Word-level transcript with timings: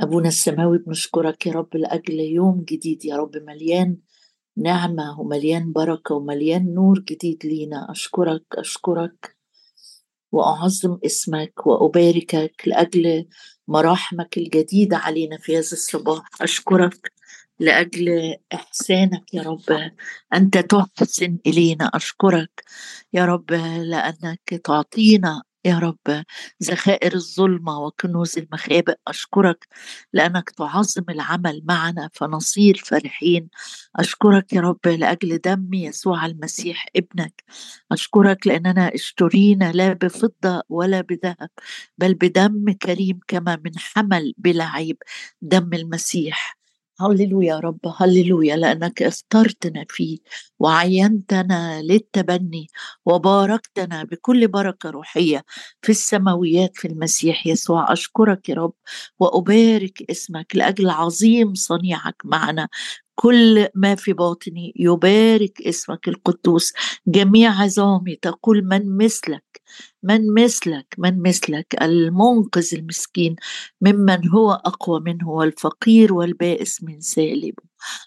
أبونا 0.00 0.28
السماوي 0.28 0.78
بنشكرك 0.78 1.46
يا 1.46 1.52
رب 1.52 1.76
لأجل 1.76 2.20
يوم 2.20 2.64
جديد 2.68 3.04
يا 3.04 3.16
رب 3.16 3.36
مليان 3.36 3.96
نعمة 4.56 5.20
ومليان 5.20 5.72
بركة 5.72 6.14
ومليان 6.14 6.74
نور 6.74 6.98
جديد 6.98 7.46
لينا. 7.46 7.90
أشكرك 7.90 8.44
أشكرك 8.52 9.36
وأعظم 10.32 10.98
اسمك 11.06 11.66
وأباركك 11.66 12.62
لأجل 12.66 13.26
مراحمك 13.68 14.38
الجديدة 14.38 14.96
علينا 14.96 15.38
في 15.38 15.52
هذا 15.52 15.60
الصباح. 15.60 16.28
أشكرك 16.40 17.12
لأجل 17.60 18.36
إحسانك 18.54 19.34
يا 19.34 19.42
رب 19.42 19.90
أنت 20.34 20.58
تحسن 20.58 21.38
إلينا. 21.46 21.90
أشكرك 21.94 22.64
يا 23.12 23.24
رب 23.24 23.50
لأنك 23.82 24.60
تعطينا 24.64 25.42
يا 25.66 25.78
رب 25.78 26.24
ذخائر 26.62 27.14
الظلمة 27.14 27.78
وكنوز 27.80 28.38
المخابئ 28.38 28.94
أشكرك 29.08 29.66
لأنك 30.12 30.50
تعظم 30.50 31.04
العمل 31.10 31.62
معنا 31.64 32.10
فنصير 32.12 32.76
فرحين. 32.84 33.48
أشكرك 33.96 34.52
يا 34.52 34.60
رب 34.60 34.86
لأجل 34.86 35.38
دم 35.38 35.74
يسوع 35.74 36.26
المسيح 36.26 36.86
ابنك. 36.96 37.44
أشكرك 37.92 38.46
لأننا 38.46 38.94
اشترينا 38.94 39.72
لا 39.72 39.92
بفضة 39.92 40.62
ولا 40.68 41.00
بذهب 41.00 41.50
بل 41.98 42.14
بدم 42.14 42.72
كريم 42.72 43.18
كما 43.28 43.56
من 43.64 43.78
حمل 43.78 44.34
بلا 44.38 44.64
عيب 44.64 44.96
دم 45.42 45.70
المسيح. 45.74 46.56
هللويا 47.00 47.48
يا 47.54 47.58
رب 47.58 47.78
هللويا 48.00 48.56
لأنك 48.56 49.02
اخترتنا 49.02 49.84
فيه 49.88 50.18
وعينتنا 50.58 51.82
للتبني 51.82 52.66
وباركتنا 53.06 54.04
بكل 54.04 54.48
بركة 54.48 54.90
روحية 54.90 55.44
في 55.82 55.92
السماويات 55.92 56.76
في 56.76 56.88
المسيح 56.88 57.46
يسوع. 57.46 57.92
أشكرك 57.92 58.48
يا 58.48 58.54
رب 58.54 58.72
وأبارك 59.18 60.02
اسمك 60.10 60.56
لأجل 60.56 60.90
عظيم 60.90 61.54
صنيعك 61.54 62.16
معنا. 62.24 62.68
كل 63.14 63.68
ما 63.74 63.94
في 63.94 64.12
باطني 64.12 64.72
يبارك 64.76 65.62
اسمك 65.62 66.08
القدوس. 66.08 66.72
جميع 67.06 67.50
عظامي 67.62 68.16
تقول 68.16 68.64
من 68.64 68.96
مثلك. 68.96 69.44
من 70.04 70.34
مثلك 70.34 70.94
من 70.98 71.22
مثلك 71.22 71.82
المنقذ 71.82 72.68
المسكين 72.74 73.36
ممن 73.80 74.28
هو 74.28 74.52
أقوى 74.52 75.00
منه 75.00 75.28
والفقير 75.30 76.14
والبائس 76.14 76.82
من 76.82 77.00
سالب 77.00 77.54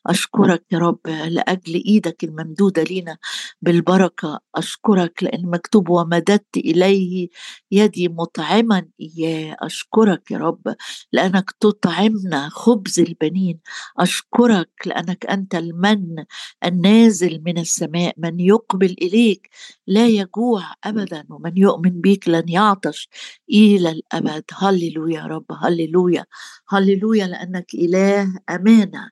أشكرك 0.08 0.64
يا 0.72 0.78
رب 0.80 1.00
لأجل 1.08 1.74
إيدك 1.74 2.24
الممدودة 2.24 2.84
لنا 2.84 3.18
بالبركة. 3.62 4.40
أشكرك 4.56 5.24
لأن 5.24 5.46
مكتوب 5.46 5.90
ومددت 5.90 6.58
إليه 6.58 7.30
يدي 7.72 8.08
مطعما 8.10 8.88
إياه 9.02 9.56
أشكرك 9.60 10.32
يا 10.32 10.38
رب 10.38 10.76
لأنك 11.12 11.52
تطعمنا 11.60 12.50
خبز 12.50 13.00
البنين. 13.00 13.60
أشكرك 14.00 14.70
لأنك 14.86 15.26
أنت 15.26 15.56
المن 15.56 16.26
النازل 16.66 17.42
من 17.46 17.58
السماء. 17.58 18.14
من 18.18 18.40
يقبل 18.40 18.96
إليك 19.02 19.50
لا 19.88 20.08
يجوع 20.08 20.64
أبدا 20.84 21.26
ومن 21.30 21.58
يؤمن 21.58 21.87
بك 21.90 22.28
لن 22.28 22.50
يعطش 22.50 23.10
إلى 23.50 23.92
الأبد. 23.92 24.44
هللويا 24.54 25.20
يا 25.22 25.26
رب 25.26 25.46
هللويا. 25.52 26.26
هللويا 26.70 27.28
لأنك 27.28 27.74
إله 27.74 28.40
أمانة. 28.50 29.10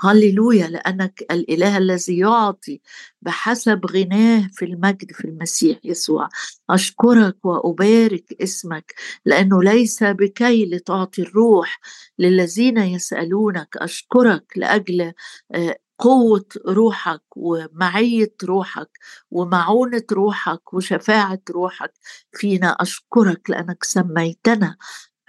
هللويا 0.00 0.66
لأنك 0.68 1.22
الإله 1.30 1.78
الذي 1.78 2.18
يعطي 2.18 2.80
بحسب 3.22 3.86
غناه 3.86 4.48
في 4.52 4.64
المجد 4.64 5.12
في 5.12 5.24
المسيح 5.24 5.78
يسوع. 5.84 6.28
أشكرك 6.70 7.44
وأبارك 7.44 8.24
اسمك 8.42 8.94
لأنه 9.26 9.62
ليس 9.62 10.02
بكي 10.04 10.66
لتعطي 10.66 11.22
الروح 11.22 11.80
للذين 12.18 12.78
يسألونك. 12.78 13.76
أشكرك 13.76 14.44
لأجل 14.56 15.12
آه، 15.54 15.76
قوة 15.98 16.46
روحك 16.66 17.22
ومعية 17.36 18.34
روحك 18.44 18.90
ومعونة 19.30 20.02
روحك 20.12 20.74
وشفاعة 20.74 21.40
روحك 21.50 21.92
فينا. 22.32 22.68
أشكرك 22.80 23.50
لأنك 23.50 23.84
سميتنا. 23.84 24.76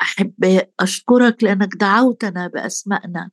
أحباء 0.02 0.72
أشكرك 0.80 1.44
لأنك 1.44 1.76
دعوتنا 1.76 2.48
بأسمائنا. 2.48 3.30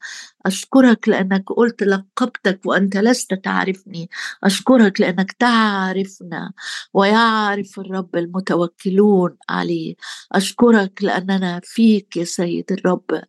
أشكرك 0.46 1.08
لأنك 1.08 1.44
قلت 1.56 1.82
لقبتك 1.82 2.60
وأنت 2.66 2.96
لست 2.96 3.34
تعرفني. 3.34 4.10
أشكرك 4.44 5.00
لأنك 5.00 5.32
تعرفنا 5.32 6.52
ويعرف 6.94 7.78
الرب 7.80 8.16
المتوكلون 8.16 9.36
عليه. 9.48 9.94
أشكرك 10.32 11.02
لأننا 11.02 11.60
فيك 11.64 12.16
يا 12.16 12.24
سيد 12.24 12.72
الرب. 12.72 13.22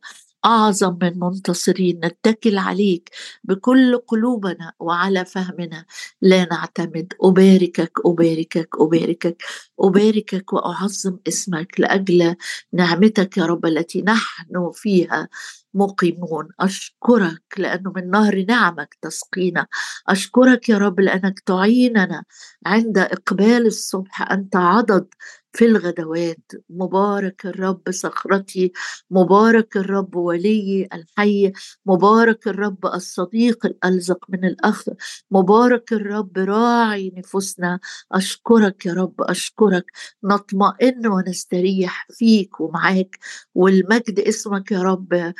أعظم 0.46 0.98
من 1.02 1.20
منتصرين 1.20 2.00
نتكل 2.06 2.58
عليك 2.58 3.10
بكل 3.44 3.98
قلوبنا 4.08 4.74
وعلى 4.80 5.26
فهمنا. 5.26 5.86
لا 6.22 6.46
نعتمد 6.46 7.14
أباركك 7.22 7.92
أباركك 8.06 8.70
أباركك 8.80 9.44
أباركك 9.80 10.54
وأعظم 10.54 11.18
اسمك 11.28 11.80
لأجل 11.80 12.36
نعمتك 12.74 13.38
يا 13.38 13.46
رب 13.46 13.66
التي 13.66 14.02
نحن 14.02 14.72
فيها 14.74 15.30
مقيمون. 15.74 16.48
أشكرك 16.60 17.42
لأنه 17.58 17.92
من 17.96 18.10
نهر 18.10 18.46
نعمك 18.50 18.98
تسقينا. 19.02 19.68
أشكرك 20.10 20.70
يا 20.70 20.78
رب 20.78 21.00
لأنك 21.00 21.40
تعيننا 21.40 22.24
عند 22.66 22.98
إقبال 22.98 23.66
الصبح. 23.68 24.32
أنت 24.32 24.56
عضد 24.56 25.08
في 25.56 25.66
الغدوات 25.66 26.52
مبارك 26.70 27.46
الرب 27.46 27.82
صخرتي 27.92 28.72
مبارك 29.12 29.78
الرب 29.78 30.16
ولي 30.16 30.88
الحي 30.94 31.52
مبارك 31.86 32.48
الرب 32.48 32.86
الصديق 32.86 33.66
الألزق 33.66 34.26
من 34.30 34.46
الأخ 34.46 34.84
مبارك 35.32 35.94
الرب 35.94 36.38
راعي 36.38 37.12
نفوسنا. 37.18 37.80
أشكرك 38.12 38.86
يا 38.86 38.94
رب 38.94 39.16
أشكرك. 39.22 39.86
نطمئن 40.24 41.08
ونستريح 41.08 42.08
فيك 42.12 42.60
ومعاك 42.60 43.20
والمجد 43.56 44.20
اسمك 44.20 44.72
يا 44.72 44.82
رب. 44.84 45.34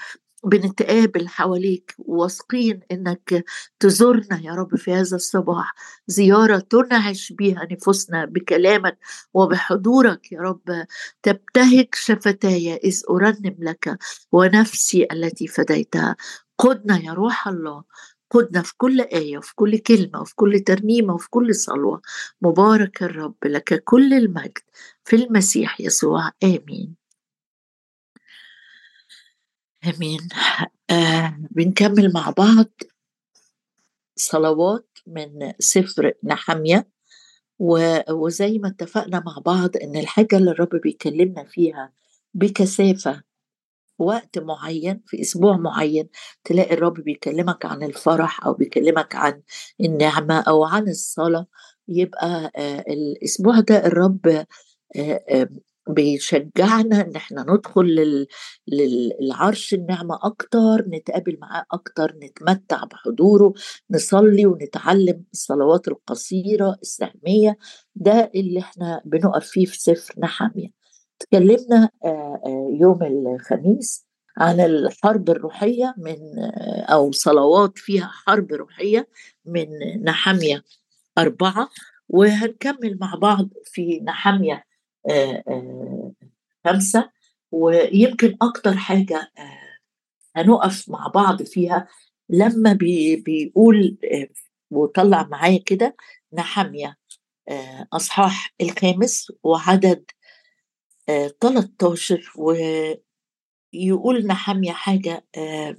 بنتقابل 0.46 1.28
حواليك 1.28 1.96
واثقين 1.98 2.80
إنك 2.92 3.46
تزورنا 3.80 4.42
يا 4.44 4.52
رب 4.54 4.76
في 4.76 4.94
هذا 4.94 5.16
الصباح. 5.16 5.76
زيارة 6.08 6.60
تنعش 6.60 7.34
بها 7.34 7.68
نفوسنا 7.72 8.26
بكلامك 8.26 8.98
وبحضورك 9.34 10.32
يا 10.32 10.40
رب. 10.42 10.86
تبتهج 11.24 11.88
شفتاي 11.96 12.76
إذ 12.76 13.02
أرنم 13.10 13.56
لك 13.60 13.98
ونفسي 14.32 15.08
التي 15.12 15.48
فديتها. 15.48 16.16
قدنا 16.60 16.98
يا 17.04 17.14
روح 17.14 17.48
الله. 17.48 17.84
قدنا 18.32 18.62
في 18.62 18.74
كل 18.78 19.02
آية 19.02 19.38
وفي 19.38 19.56
كل 19.56 19.78
كلمة 19.78 20.22
وفي 20.22 20.36
كل 20.36 20.60
ترنيمة 20.60 21.14
وفي 21.14 21.30
كل 21.30 21.56
صلوة. 21.56 22.02
مبارك 22.42 23.04
الرب 23.04 23.36
لك 23.46 23.84
كل 23.84 24.14
المجد 24.14 24.60
في 25.06 25.16
المسيح 25.16 25.82
يسوع. 25.82 26.32
آمين. 26.44 27.03
آمين. 29.86 30.20
آه 30.90 31.38
بنكمل 31.52 32.14
مع 32.14 32.30
بعض 32.30 32.66
صلوات 34.16 34.90
من 35.08 35.54
سفر 35.60 36.14
نحمية 36.24 36.88
وزي 38.10 38.60
ما 38.60 38.68
اتفقنا 38.68 39.24
مع 39.26 39.38
بعض 39.46 39.70
إن 39.84 39.96
الحاجة 39.98 40.38
اللي 40.38 40.52
الرب 40.52 40.70
بيكلمنا 40.84 41.44
فيها 41.44 41.94
بكثافة 42.34 43.24
وقت 44.00 44.40
معين 44.40 45.02
في 45.08 45.22
أسبوع 45.22 45.58
معين 45.58 46.10
تلاقي 46.44 46.74
الرب 46.74 46.94
بيكلمك 46.94 47.66
عن 47.66 47.84
الفرح 47.84 48.46
أو 48.46 48.54
بيكلمك 48.54 49.16
عن 49.16 49.42
النعمة 49.82 50.40
أو 50.40 50.64
عن 50.64 50.88
الصلاة 50.88 51.48
يبقى 51.88 52.52
آه 52.56 52.80
الأسبوع 52.80 53.60
ده 53.60 53.86
الرب 53.86 54.46
آه 54.96 55.50
بيشجعنا 55.90 57.02
إن 57.02 57.16
إحنا 57.16 57.46
ندخل 57.50 57.86
لل... 57.86 58.28
للعرش 58.68 59.74
النعمة 59.74 60.20
أكتر 60.24 60.86
نتقابل 60.88 61.38
معاه 61.42 61.66
أكتر 61.72 62.16
نتمتع 62.24 62.84
بحضوره 62.84 63.54
نصلي 63.92 64.46
ونتعلم 64.46 65.24
الصلوات 65.34 65.88
القصيرة 65.88 66.76
السهمية 66.82 67.58
ده 67.96 68.32
اللي 68.36 68.60
إحنا 68.60 69.02
بنقف 69.06 69.46
فيه 69.46 69.66
في 69.66 69.80
سفر 69.80 70.14
نحمية 70.20 70.68
تكلمنا 71.20 71.90
يوم 72.82 73.00
الخميس 73.04 74.06
عن 74.38 74.60
الحرب 74.60 75.30
الروحية 75.30 75.96
من 75.98 76.18
أو 76.90 77.12
صلوات 77.12 77.78
فيها 77.78 78.08
حرب 78.14 78.52
روحية 78.54 79.08
من 79.46 79.68
نحمية 80.04 80.64
أربعة 81.18 81.70
وهنكمل 82.10 82.98
مع 83.02 83.16
بعض 83.16 83.50
في 83.66 84.00
نحمية 84.00 84.64
خمسة 86.66 87.10
ويمكن 87.52 88.38
أكتر 88.42 88.76
حاجة 88.78 89.32
هنقف 90.36 90.90
مع 90.90 91.08
بعض 91.08 91.44
فيها 91.44 91.88
لما 92.30 92.74
بي 92.74 93.16
بيقول 93.16 93.98
وطلع 94.72 95.24
معايا 95.24 95.60
كده 95.66 95.96
نحمية 96.34 96.98
أصحاح 97.94 98.54
الخامس 98.62 99.32
وعدد 99.44 100.06
13 101.42 102.32
و 102.36 102.54
يقول 103.74 104.28
نحمية 104.28 104.72
حاجة 104.72 105.26
آه 105.38 105.78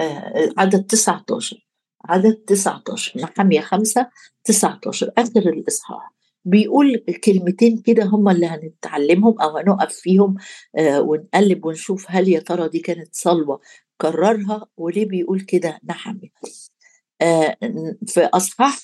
آه 0.00 0.52
عدد 0.58 0.86
19 0.86 1.66
عدد 2.04 2.34
19 2.34 3.20
نحمية 3.20 3.60
5 3.60 4.10
19 4.44 5.12
آخر 5.18 5.40
الإصحاح. 5.40 6.12
بيقول 6.50 6.96
كلمتين 7.24 7.78
كده 7.78 8.04
هم 8.04 8.28
اللي 8.28 8.46
هنتعلمهم 8.46 9.40
أو 9.40 9.56
هنقف 9.58 9.92
فيهم 9.94 10.36
آه 10.78 11.00
ونقلب 11.00 11.64
ونشوف 11.66 12.06
هل 12.08 12.28
يا 12.28 12.40
ترى 12.40 12.68
دي 12.68 12.78
كانت 12.78 13.08
صلوة 13.14 13.60
كررها 14.00 14.66
وليه 14.76 15.06
بيقول 15.06 15.40
كده؟ 15.40 15.80
نحمية 15.84 16.28
آه 17.22 17.56
في 18.06 18.20
أصحاح 18.20 18.78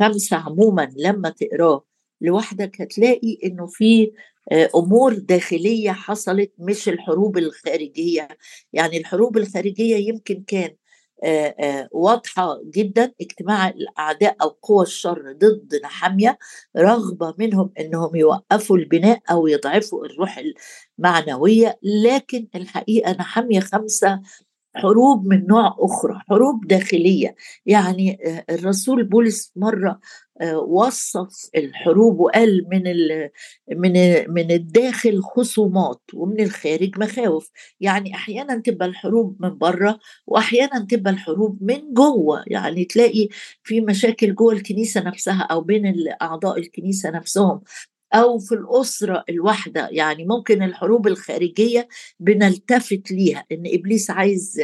خمسة 0.00 0.36
عموما 0.36 0.92
لما 0.96 1.28
تقراه 1.30 1.84
لوحدك 2.20 2.80
هتلاقي 2.80 3.38
إنه 3.44 3.66
في 3.66 4.12
آه، 4.52 4.70
أمور 4.76 5.14
داخلية 5.14 5.90
حصلت 5.92 6.52
مش 6.58 6.88
الحروب 6.88 7.38
الخارجية. 7.38 8.28
يعني 8.72 8.96
الحروب 8.98 9.36
الخارجية 9.36 9.96
يمكن 9.96 10.44
كان 10.46 10.70
آه، 11.24 11.54
آه، 11.60 11.88
واضحة 11.92 12.60
جدا 12.74 13.12
اجتماع 13.20 13.68
الأعداء 13.68 14.36
أو 14.42 14.48
قوى 14.48 14.82
الشر 14.82 15.32
ضد 15.32 15.80
نحامية 15.84 16.38
رغبة 16.76 17.34
منهم 17.38 17.72
إنهم 17.80 18.16
يوقفوا 18.16 18.76
البناء 18.78 19.20
أو 19.30 19.46
يضعفوا 19.46 20.06
الروح 20.06 20.40
المعنوية. 20.98 21.78
لكن 21.82 22.48
الحقيقة 22.54 23.12
نحامية 23.12 23.60
خمسة 23.60 24.20
حروب 24.76 25.26
من 25.26 25.46
نوع 25.46 25.76
أخرى 25.78 26.20
حروب 26.28 26.66
داخلية. 26.66 27.34
يعني 27.66 28.18
الرسول 28.50 29.04
بولس 29.04 29.52
مرة 29.56 30.00
وصف 30.66 31.50
الحروب 31.56 32.20
وقال 32.20 32.66
من 32.72 32.82
من 33.78 33.92
من 34.34 34.50
الداخل 34.50 35.22
خصومات 35.22 36.00
ومن 36.14 36.40
الخارج 36.40 36.98
مخاوف. 36.98 37.50
يعني 37.80 38.14
أحيانا 38.14 38.56
تبقى 38.60 38.88
الحروب 38.88 39.36
من 39.40 39.58
بره 39.58 39.98
واحيانا 40.26 40.86
تبقى 40.90 41.12
الحروب 41.12 41.58
من 41.62 41.94
جوه. 41.94 42.44
يعني 42.46 42.84
تلاقي 42.84 43.28
في 43.62 43.80
مشاكل 43.80 44.34
جوه 44.34 44.52
الكنيسة 44.52 45.00
نفسها 45.00 45.42
أو 45.50 45.60
بين 45.60 45.94
أعضاء 46.22 46.58
الكنيسة 46.58 47.10
نفسهم 47.10 47.60
أو 48.14 48.38
في 48.38 48.52
الأسرة 48.54 49.24
الواحدة. 49.28 49.88
يعني 49.92 50.24
ممكن 50.26 50.62
الحروب 50.62 51.06
الخارجية 51.06 51.88
بنلتفت 52.20 53.10
ليها. 53.10 53.44
إن 53.52 53.62
إبليس 53.66 54.10
عايز 54.10 54.60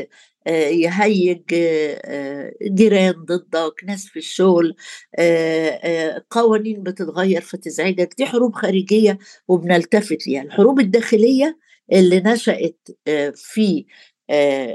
يهيج 0.53 1.43
آه، 1.55 2.53
جيران 2.63 3.13
ضدك 3.13 3.75
ناس 3.87 4.07
في 4.07 4.19
الشغل 4.19 4.77
آه، 5.19 6.25
قوانين 6.31 6.83
بتتغير 6.83 7.41
فتزعجك. 7.41 8.15
دي 8.19 8.27
حروب 8.27 8.55
خارجية 8.55 9.19
وبنلتفت 9.49 10.27
ليها. 10.27 10.43
الحروب 10.43 10.81
الداخلية 10.81 11.59
اللي 11.93 12.21
نشأت 12.21 12.89
في 13.35 13.85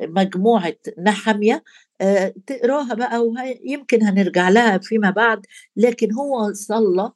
مجموعة 0.03 0.75
نحمية 1.05 1.63
تقراها 2.47 2.93
بقى 2.93 3.19
ويمكن 3.27 4.03
هنرجع 4.03 4.49
لها 4.49 4.77
فيما 4.77 5.09
بعد 5.09 5.45
لكن 5.75 6.13
هو 6.13 6.53
صلى 6.53 7.11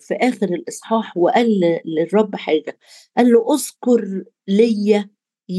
في 0.00 0.14
آخر 0.20 0.46
الإصحاح 0.46 1.16
وقال 1.16 1.80
للرب 1.84 2.36
حاجة. 2.36 2.78
قال 3.16 3.32
له 3.32 3.54
أذكر 3.54 4.24
لي 4.48 5.08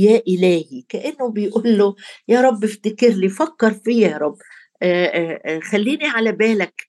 يا 0.01 0.21
إلهي 0.27 0.83
كأنه 0.89 1.29
بيقول 1.29 1.77
له 1.77 1.95
يا 2.27 2.41
رب 2.41 2.63
افتكر 2.63 3.09
لي 3.09 3.29
فكر 3.29 3.73
فيا 3.73 4.07
يا 4.07 4.17
رب. 4.17 4.37
خليني 5.63 6.05
على 6.07 6.31
بالك. 6.31 6.87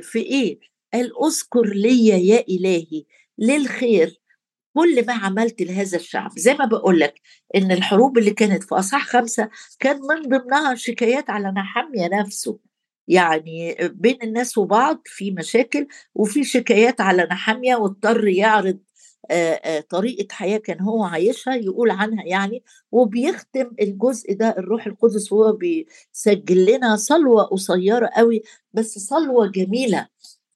في 0.00 0.18
إيه؟ 0.18 0.58
قال 0.94 1.12
أذكر 1.24 1.64
لي 1.66 2.06
يا 2.06 2.44
إلهي 2.48 3.04
للخير. 3.38 4.20
كل 4.74 5.06
ما 5.06 5.12
عملت 5.12 5.62
لهذا 5.62 5.96
الشعب 5.96 6.30
زي 6.38 6.54
ما 6.54 6.64
بقول 6.64 7.00
لك 7.00 7.14
إن 7.54 7.72
الحروب 7.72 8.18
اللي 8.18 8.30
كانت 8.30 8.62
في 8.62 8.74
أصحاح 8.74 9.06
خمسة 9.06 9.48
كان 9.78 9.96
من 10.00 10.22
ضمنها 10.38 10.74
شكايات 10.74 11.30
على 11.30 11.48
نحمية 11.48 12.08
نفسه. 12.20 12.58
يعني 13.08 13.76
بين 13.80 14.18
الناس 14.22 14.58
وبعض 14.58 15.02
في 15.04 15.30
مشاكل 15.30 15.86
وفي 16.14 16.44
شكايات 16.44 17.00
على 17.00 17.28
نحامية 17.30 17.76
واضطر 17.76 18.28
يعرض 18.28 18.78
طريقة 19.90 20.26
حياة 20.34 20.58
كان 20.58 20.80
هو 20.80 21.04
عايشها 21.04 21.54
يقول 21.54 21.90
عنها 21.90 22.24
يعني 22.24 22.62
وبيختم 22.92 23.70
الجزء 23.80 24.32
ده 24.34 24.48
الروح 24.58 24.86
القدس 24.86 25.32
وهو 25.32 25.52
بيسجل 25.52 26.64
لنا 26.66 26.96
صلوة 26.96 27.42
قصيرة 27.42 28.06
قوي 28.16 28.42
بس 28.72 28.98
صلوة 28.98 29.46
جميلة. 29.50 30.06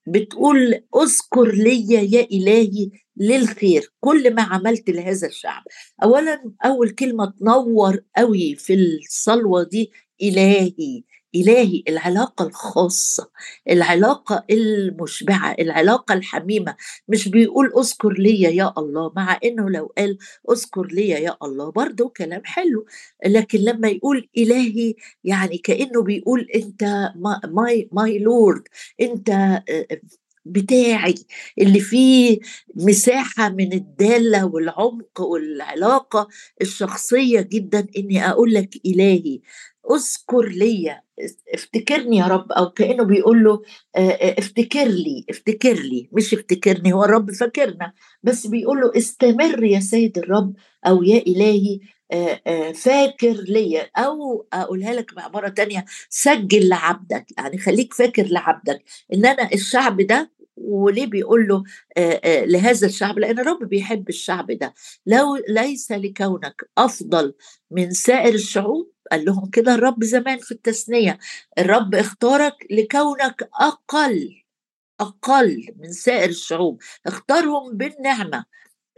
بتقول 0.06 0.82
أذكر 0.96 1.52
لي 1.52 1.92
يا 1.94 2.20
إلهي 2.32 2.90
للخير 3.16 3.92
كل 4.00 4.34
ما 4.34 4.42
عملت 4.42 4.90
لهذا 4.90 5.26
الشعب. 5.26 5.62
أولا 6.02 6.52
أول 6.64 6.90
كلمة 6.90 7.32
تنور 7.40 8.00
قوي 8.16 8.54
في 8.54 8.74
الصلوة 8.74 9.62
دي 9.62 9.92
إلهي. 10.22 11.02
إلهي 11.34 11.82
العلاقة 11.88 12.46
الخاصة 12.46 13.30
العلاقة 13.70 14.44
المشبعة 14.50 15.52
العلاقة 15.58 16.12
الحميمة. 16.14 16.76
مش 17.08 17.28
بيقول 17.28 17.72
أذكر 17.78 18.12
لي 18.12 18.40
يا 18.42 18.72
الله 18.78 19.12
مع 19.16 19.38
إنه 19.44 19.70
لو 19.70 19.92
قال 19.98 20.18
أذكر 20.50 20.86
لي 20.86 21.08
يا 21.08 21.36
الله 21.42 21.70
برضه 21.70 22.08
كلام 22.16 22.42
حلو. 22.44 22.86
لكن 23.26 23.58
لما 23.58 23.88
يقول 23.88 24.28
إلهي 24.38 24.94
يعني 25.24 25.58
كأنه 25.58 26.02
بيقول 26.02 26.48
أنت 26.54 27.12
my 27.48 27.88
my 27.92 28.18
lord 28.18 28.62
أنت 29.00 29.60
بتاعي 30.44 31.14
اللي 31.60 31.80
فيه 31.80 32.38
مساحة 32.74 33.48
من 33.48 33.72
الدالة 33.72 34.44
والعمق 34.46 35.20
والعلاقة 35.20 36.28
الشخصية 36.62 37.40
جدا 37.40 37.86
إني 37.98 38.28
أقول 38.30 38.54
لك 38.54 38.70
إلهي. 38.86 39.40
اذكر 39.90 40.48
لي 40.48 41.00
افتكرني 41.54 42.16
يا 42.16 42.24
رب 42.26 42.52
أو 42.52 42.70
كأنه 42.70 43.04
بيقول 43.04 43.44
له 43.44 43.62
افتكر 44.38 44.84
لي 44.84 45.24
افتكر 45.30 45.72
لي 45.74 46.08
مش 46.12 46.34
افتكرني 46.34 46.92
هو 46.92 47.04
الرب 47.04 47.30
فاكرنا 47.30 47.92
بس 48.22 48.46
بيقول 48.46 48.80
له 48.80 48.92
استمر 48.96 49.64
يا 49.64 49.80
سيد 49.80 50.18
الرب 50.18 50.54
أو 50.86 51.02
يا 51.02 51.18
إلهي 51.26 51.80
فاكر 52.74 53.32
لي 53.32 53.90
أو 53.96 54.46
أقولها 54.52 54.94
لك 54.94 55.14
بعباره 55.14 55.48
تانية 55.48 55.84
سجل 56.08 56.68
لعبدك 56.68 57.26
يعني 57.38 57.58
خليك 57.58 57.94
فاكر 57.94 58.22
لعبدك 58.26 58.82
إن 59.14 59.26
أنا 59.26 59.48
الشعب 59.54 60.00
ده 60.00 60.30
وليه 60.56 61.06
بيقول 61.06 61.48
له 61.48 61.62
لهذا 62.46 62.86
الشعب؟ 62.86 63.18
لأن 63.18 63.38
الرب 63.38 63.64
بيحب 63.64 64.08
الشعب 64.08 64.50
ده 64.52 64.74
لو 65.06 65.36
ليس 65.48 65.92
لكونك 65.92 66.54
أفضل 66.78 67.34
من 67.70 67.90
سائر 67.90 68.34
الشعوب 68.34 68.90
قال 69.12 69.24
لهم 69.24 69.50
كده 69.50 69.74
الرب 69.74 70.04
زمان 70.04 70.38
في 70.38 70.52
التثنية 70.52 71.18
الرب 71.58 71.94
اختارك 71.94 72.66
لكونك 72.70 73.48
أقل 73.60 74.42
أقل 75.00 75.74
من 75.76 75.92
سائر 75.92 76.28
الشعوب 76.28 76.82
اختارهم 77.06 77.76
بالنعمة 77.76 78.44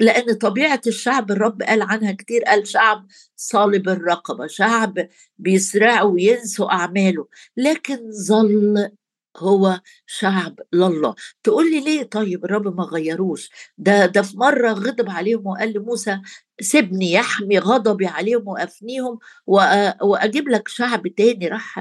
لأن 0.01 0.35
طبيعة 0.35 0.81
الشعب 0.87 1.31
الرب 1.31 1.63
قال 1.63 1.83
عنها 1.83 2.13
كتير 2.13 2.43
قال 2.43 2.67
شعب 2.69 3.07
صالب 3.37 3.89
الرقبة 3.89 4.47
شعب 4.47 5.09
بيسرعوا 5.39 6.13
وينسوا 6.13 6.73
أعماله 6.73 7.29
لكن 7.57 8.11
ظل 8.13 8.91
هو 9.37 9.81
شعب 10.07 10.61
لله. 10.73 11.15
تقول 11.43 11.71
لي 11.71 11.81
ليه 11.81 12.03
طيب 12.03 12.45
الرب 12.45 12.77
ما 12.77 12.85
غيروش؟ 12.85 13.51
ده 13.79 14.07
ده 14.07 14.23
في 14.23 14.37
مرة 14.39 14.73
غضب 14.73 15.11
عليهم 15.11 15.47
وقال 15.47 15.73
لموسى 15.73 16.21
سيبني 16.61 17.13
يحمي 17.13 17.59
غضبي 17.59 18.07
عليهم 18.07 18.49
وأفنيهم 18.49 19.19
وأجيب 20.03 20.49
لك 20.49 20.69
شعب 20.69 21.09
تاني. 21.09 21.49
راح 21.49 21.79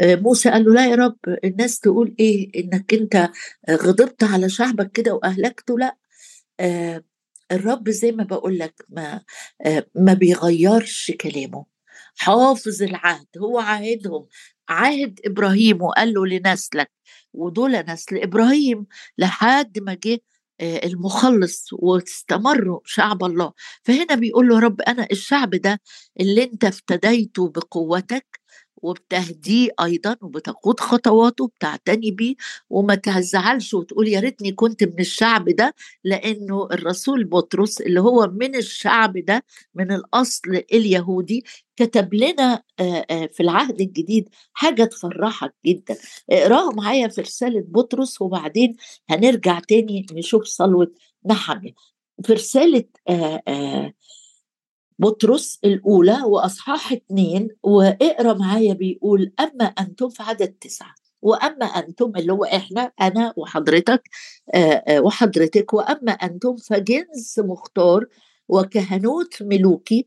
آه، 0.00 0.14
موسى 0.16 0.50
قال 0.50 0.64
له 0.64 0.74
لا 0.74 0.86
يا 0.86 0.94
رب 0.96 1.16
الناس 1.44 1.80
تقول 1.80 2.14
إيه؟ 2.20 2.50
إنك 2.64 2.94
أنت 2.94 3.30
غضبت 3.70 4.24
على 4.24 4.48
شعبك 4.48 4.92
كده 4.92 5.14
وأهلكته؟ 5.14 5.78
لا. 5.78 5.96
آه، 6.60 7.04
الرب 7.52 7.90
زي 7.90 8.12
ما 8.12 8.24
بقول 8.24 8.58
لك 8.58 8.74
ما 8.88 9.22
آه، 9.66 9.86
ما 9.94 10.14
بيغيرش 10.14 11.12
كلامه. 11.20 11.77
حافظ 12.18 12.82
العهد 12.82 13.26
هو 13.38 13.58
عاهدهم. 13.58 14.26
عهد 14.68 15.20
إبراهيم 15.24 15.82
وقال 15.82 16.14
له 16.14 16.26
لنسلك 16.26 16.90
ودول 17.32 17.72
نسل 17.72 18.18
إبراهيم 18.18 18.86
لحد 19.18 19.78
ما 19.78 19.94
جه 20.04 20.18
آه، 20.60 20.86
المخلص 20.86 21.68
واستمروا 21.72 22.80
شعب 22.84 23.24
الله. 23.24 23.52
فهنا 23.82 24.14
بيقول 24.14 24.48
له 24.48 24.58
رب 24.58 24.80
أنا 24.80 25.06
الشعب 25.12 25.50
ده 25.50 25.80
اللي 26.20 26.42
أنت 26.44 26.64
افتديته 26.64 27.48
بقوتك 27.48 28.40
وبتهديه 28.82 29.68
أيضا 29.82 30.16
وبتقود 30.22 30.80
خطواته 30.80 31.46
بتعتني 31.48 32.10
بيه 32.10 32.34
وما 32.70 32.94
تزعلش 32.94 33.74
وتقول 33.74 34.08
يا 34.08 34.20
ريتني 34.20 34.52
كنت 34.52 34.84
من 34.84 35.00
الشعب 35.00 35.48
ده 35.48 35.74
لأنه 36.04 36.68
الرسول 36.72 37.24
بطرس 37.24 37.80
اللي 37.80 38.00
هو 38.00 38.26
من 38.32 38.56
الشعب 38.56 39.18
ده 39.18 39.44
من 39.74 39.92
الأصل 39.92 40.50
اليهودي 40.72 41.44
كتب 41.76 42.14
لنا 42.14 42.62
في 43.08 43.40
العهد 43.40 43.80
الجديد 43.80 44.28
حاجة 44.52 44.84
تفرحك 44.84 45.54
جدا. 45.66 45.96
اقراها 46.30 46.70
معايا 46.74 47.08
في 47.08 47.20
رسالة 47.20 47.64
بطرس 47.68 48.22
وبعدين 48.22 48.76
هنرجع 49.10 49.58
تاني 49.60 50.06
نشوف 50.12 50.44
صلوة 50.44 50.92
نحمي 51.26 51.74
في 52.24 52.32
رسالة 52.32 52.84
بطرس 54.98 55.58
الأولى 55.64 56.18
وأصحاح 56.24 56.92
اتنين 56.92 57.48
واقرأ 57.62 58.34
معايا 58.34 58.74
بيقول 58.74 59.32
أما 59.40 59.64
أنتم 59.64 60.08
في 60.08 60.22
عدد 60.22 60.48
تسعة 60.48 60.94
وأما 61.22 61.66
أنتم 61.66 62.12
اللي 62.16 62.32
هو 62.32 62.44
إحنا 62.44 62.92
أنا 63.00 63.32
وحضرتك 63.36 64.02
وحضرتك 64.98 65.74
وأما 65.74 66.12
أنتم 66.12 66.56
فجنس 66.56 67.38
مختار 67.38 68.04
وكهنوت 68.48 69.42
ملوكي 69.42 70.06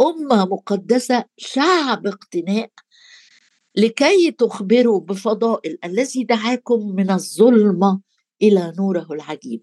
أمة 0.00 0.44
مقدسة 0.44 1.24
شعب 1.36 2.06
اقتناء 2.06 2.70
لكي 3.76 4.30
تخبروا 4.30 5.00
بفضائل 5.00 5.78
الذي 5.84 6.24
دعاكم 6.24 6.94
من 6.94 7.10
الظلمة 7.10 8.00
إلى 8.42 8.72
نوره 8.78 9.06
العجيب. 9.10 9.62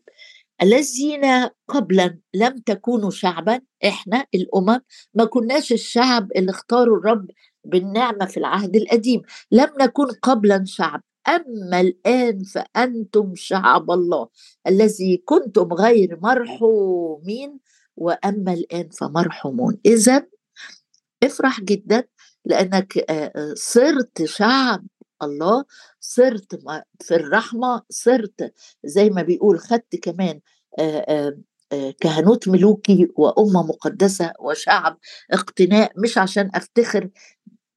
الذين 0.62 1.50
قبلا 1.68 2.20
لم 2.34 2.58
تكونوا 2.58 3.12
شعبا 3.12 3.62
إحنا 3.86 4.25
الأمم 4.36 4.80
ما 5.13 5.25
كناش 5.25 5.72
الشعب 5.72 6.32
اللي 6.36 6.51
اختاروا 6.51 6.98
الرب 6.98 7.28
بالنعمة 7.66 8.25
في 8.25 8.38
العهد 8.38 8.75
القديم. 8.75 9.22
لم 9.51 9.70
نكن 9.82 10.06
قبلا 10.22 10.63
شعب. 10.66 11.04
أما 11.28 11.82
الآن 11.82 12.44
فأنتم 12.44 13.36
شعب 13.36 13.92
الله. 13.92 14.28
الذي 14.68 15.18
كنتم 15.25 15.74
غير 15.74 16.20
مرحومين 16.22 17.60
وأما 17.98 18.54
الآن 18.54 18.89
فمرحومون. 18.89 19.78
اذا 19.86 20.28
افرح 21.24 21.62
جدا 21.62 22.04
لأنك 22.46 23.06
صرت 23.54 24.24
شعب 24.25 24.88
الله. 25.24 25.66
صرت 26.10 26.60
في 27.01 27.16
الرحمة 27.16 27.82
صرت 27.89 28.54
زي 28.84 29.10
ما 29.10 29.22
بيقول 29.22 29.60
خدت 29.60 29.96
كمان 29.96 30.39
كهنوت 32.01 32.48
ملوكي 32.48 33.08
وأمة 33.16 33.63
مقدسة 33.63 34.34
وشعب 34.39 34.98
اقتناء 35.32 35.92
مش 35.98 36.18
عشان 36.18 36.51
أفتخر 36.56 37.10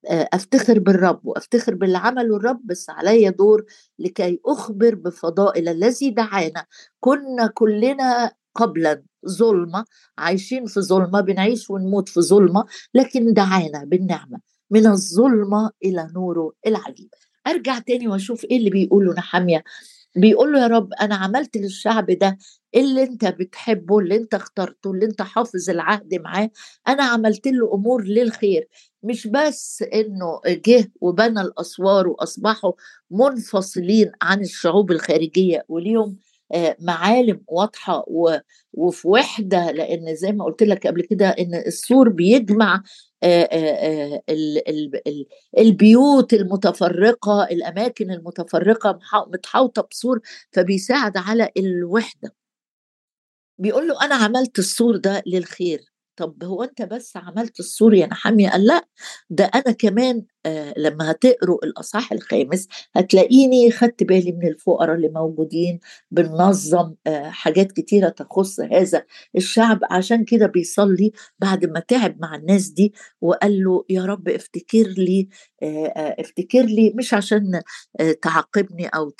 أفتخر 0.06 0.78
بالرب 0.78 1.20
وأفتخر 1.26 1.74
باللي 1.74 1.98
عمله 1.98 2.36
الرب 2.36 2.60
بس 2.66 2.90
عليا 2.90 3.30
دور 3.30 3.64
لكي 3.98 4.40
أخبر 4.46 4.94
بفضائل 4.94 5.68
الذي 5.68 6.10
دعانا. 6.10 6.66
كنا 7.00 7.46
كلنا 7.46 8.32
قبلا 8.54 9.02
ظلمة 9.28 9.84
عايشين 10.18 10.66
في 10.66 10.80
ظلمة 10.80 11.20
بنعيش 11.20 11.70
ونموت 11.70 12.08
في 12.08 12.20
ظلمة 12.20 12.64
لكن 12.94 13.32
دعانا 13.32 13.84
بالنعمة 13.84 14.40
من 14.70 14.86
الظلمة 14.86 15.70
إلى 15.84 16.08
نوره 16.14 16.52
العجيب. 16.66 17.08
أرجع 17.46 17.78
تاني 17.78 18.08
وأشوف 18.08 18.44
إيه 18.44 18.56
اللي 18.56 18.70
بيقوله 18.70 19.14
نحامية. 19.14 19.64
بيقول 20.16 20.52
له 20.52 20.60
يا 20.62 20.66
رب 20.66 20.92
أنا 21.00 21.14
عملت 21.14 21.56
للشعب 21.56 22.06
ده 22.10 22.38
اللي 22.74 23.02
أنت 23.02 23.24
بتحبه 23.24 23.98
اللي 23.98 24.16
أنت 24.16 24.34
اخترته 24.34 24.90
اللي 24.90 25.06
أنت 25.06 25.22
حافظ 25.22 25.70
العهد 25.70 26.14
معاه. 26.14 26.50
أنا 26.88 27.02
عملت 27.04 27.46
له 27.48 27.74
أمور 27.74 28.04
للخير. 28.04 28.68
مش 29.02 29.26
بس 29.26 29.82
إنه 29.94 30.40
جه 30.46 30.92
وبنى 31.00 31.40
الأسوار 31.40 32.08
وأصبحوا 32.08 32.72
منفصلين 33.10 34.12
عن 34.22 34.40
الشعوب 34.40 34.90
الخارجية 34.92 35.64
وليهم 35.68 36.16
معالم 36.80 37.40
واضحة 37.48 38.04
وفي 38.72 39.08
وحدة 39.08 39.70
لأن 39.70 40.14
زي 40.16 40.32
ما 40.32 40.44
قلت 40.44 40.62
لك 40.62 40.86
قبل 40.86 41.02
كده 41.02 41.28
إن 41.28 41.54
السور 41.54 42.08
بيجمع 42.08 42.82
آه، 43.22 43.48
آه، 43.52 44.22
البيوت 45.58 46.34
المتفرقة 46.34 47.44
الأماكن 47.44 48.10
المتفرقة 48.10 48.98
متحوطة 49.28 49.88
بسور 49.90 50.20
فبيساعد 50.52 51.16
على 51.16 51.50
الوحدة. 51.56 52.34
بيقول 53.58 53.88
له 53.88 54.04
أنا 54.04 54.14
عملت 54.14 54.58
السور 54.58 54.96
ده 54.96 55.22
للخير. 55.26 55.80
طب 56.16 56.44
هو 56.44 56.62
أنت 56.64 56.82
بس 56.82 57.16
عملت 57.16 57.60
السور 57.60 57.94
يا 57.94 58.06
نحامي؟ 58.06 58.48
قال 58.48 58.66
لا 58.66 58.84
ده 59.30 59.44
أنا 59.44 59.72
كمان 59.72 60.16
آه 60.16 60.22
لما 60.76 61.10
هتقروا 61.10 61.64
الأصحاح 61.64 62.12
الخامس 62.12 62.68
هتلاقيني 62.96 63.70
خدت 63.70 64.02
بالي 64.02 64.32
من 64.32 64.46
الفقراء 64.48 64.96
اللي 64.96 65.08
موجودين 65.08 65.80
بننظم 66.10 66.94
آه 67.06 67.30
حاجات 67.30 67.72
كتيرة 67.72 68.08
تخص 68.08 68.60
هذا 68.60 69.04
الشعب 69.36 69.80
عشان 69.90 70.24
كده 70.24 70.46
بيصلي 70.46 71.12
بعد 71.38 71.64
ما 71.66 71.80
تعب 71.80 72.20
مع 72.20 72.34
الناس 72.36 72.68
دي 72.68 72.94
وقال 73.20 73.64
له 73.64 73.84
يا 73.90 74.04
رب 74.04 74.28
افتكر 74.28 74.82
لي 74.98 75.28
آه, 75.62 75.86
آه، 75.86 76.16
افتكر 76.20 76.62
لي 76.62 76.92
مش 76.96 77.14
عشان 77.14 77.60
آه 78.00 78.12
تعاقبني 78.22 78.86
أو 78.88 79.12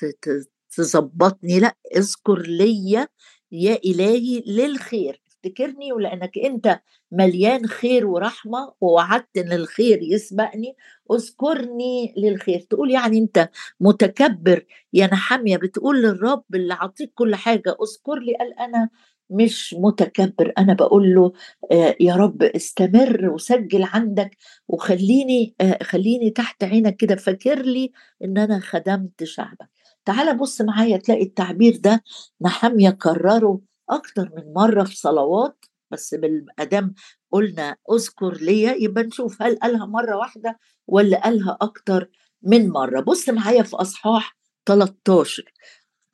تظبطني 0.77 1.61
لأ 1.61 1.77
اذكر 1.97 2.43
ليا 2.43 3.09
يا 3.53 3.79
إلهي 3.85 4.43
للخير. 4.47 5.22
افتكرني 5.47 5.93
ولأنك 5.93 6.39
أنت 6.39 6.81
مليان 7.13 7.67
خير 7.67 8.07
ورحمة 8.07 8.73
ووعدت 8.81 9.37
إن 9.39 9.53
الخير 9.53 9.99
يسبقني 10.03 10.77
اذكرني 11.13 12.15
للخير. 12.17 12.61
تقول 12.61 12.91
يعني 12.91 13.19
أنت 13.19 13.49
متكبر 13.81 14.65
يا 14.93 15.07
نحامية 15.07 15.57
بتقول 15.57 16.03
للرب 16.03 16.45
اللي 16.55 16.75
عطيك 16.75 17.13
كل 17.15 17.35
حاجة 17.35 17.77
اذكر 17.83 18.19
لي. 18.19 18.35
قال 18.41 18.59
أنا 18.59 18.89
مش 19.31 19.75
متكبر 19.79 20.53
أنا 20.59 20.75
بقول 20.75 21.15
له 21.15 21.33
آه 21.73 21.97
يا 22.01 22.15
رب 22.17 22.43
استمر 22.43 23.31
وسجل 23.31 23.83
عندك 23.83 24.37
وخليني 24.69 25.55
آه 25.61 25.79
خليني 25.83 26.31
تحت 26.31 26.65
عينك 26.65 26.97
كده. 26.97 27.17
فاكر 27.17 27.63
لي 27.63 27.93
إن 28.25 28.39
أنا 28.39 28.61
خدمت 28.61 29.25
شعبك. 29.25 29.69
تعال 30.05 30.39
بص 30.39 30.61
معايا 30.61 30.97
تلاقي 30.97 31.23
التعبير 31.23 31.77
ده 31.77 32.03
نحمية 32.43 32.91
كرره 32.91 33.61
أكتر 33.95 34.31
من 34.37 34.53
مرة 34.53 34.85
في 34.85 34.97
صلوات 34.97 35.65
بس 35.91 36.15
بالأدام 36.15 36.95
قلنا 37.33 37.77
اذكر 37.93 38.33
ليا 38.35 38.73
يبقى 38.75 39.03
نشوف 39.05 39.43
هل 39.43 39.57
قالها 39.59 39.87
مرة 39.87 40.17
واحدة 40.17 40.59
ولا 40.87 41.21
قالها 41.25 41.59
أكتر 41.61 42.11
من 42.43 42.69
مرة. 42.71 43.01
بص 43.01 43.29
معايا 43.29 43.63
في 43.63 43.77
أصحاح 43.77 44.37
13 44.67 45.53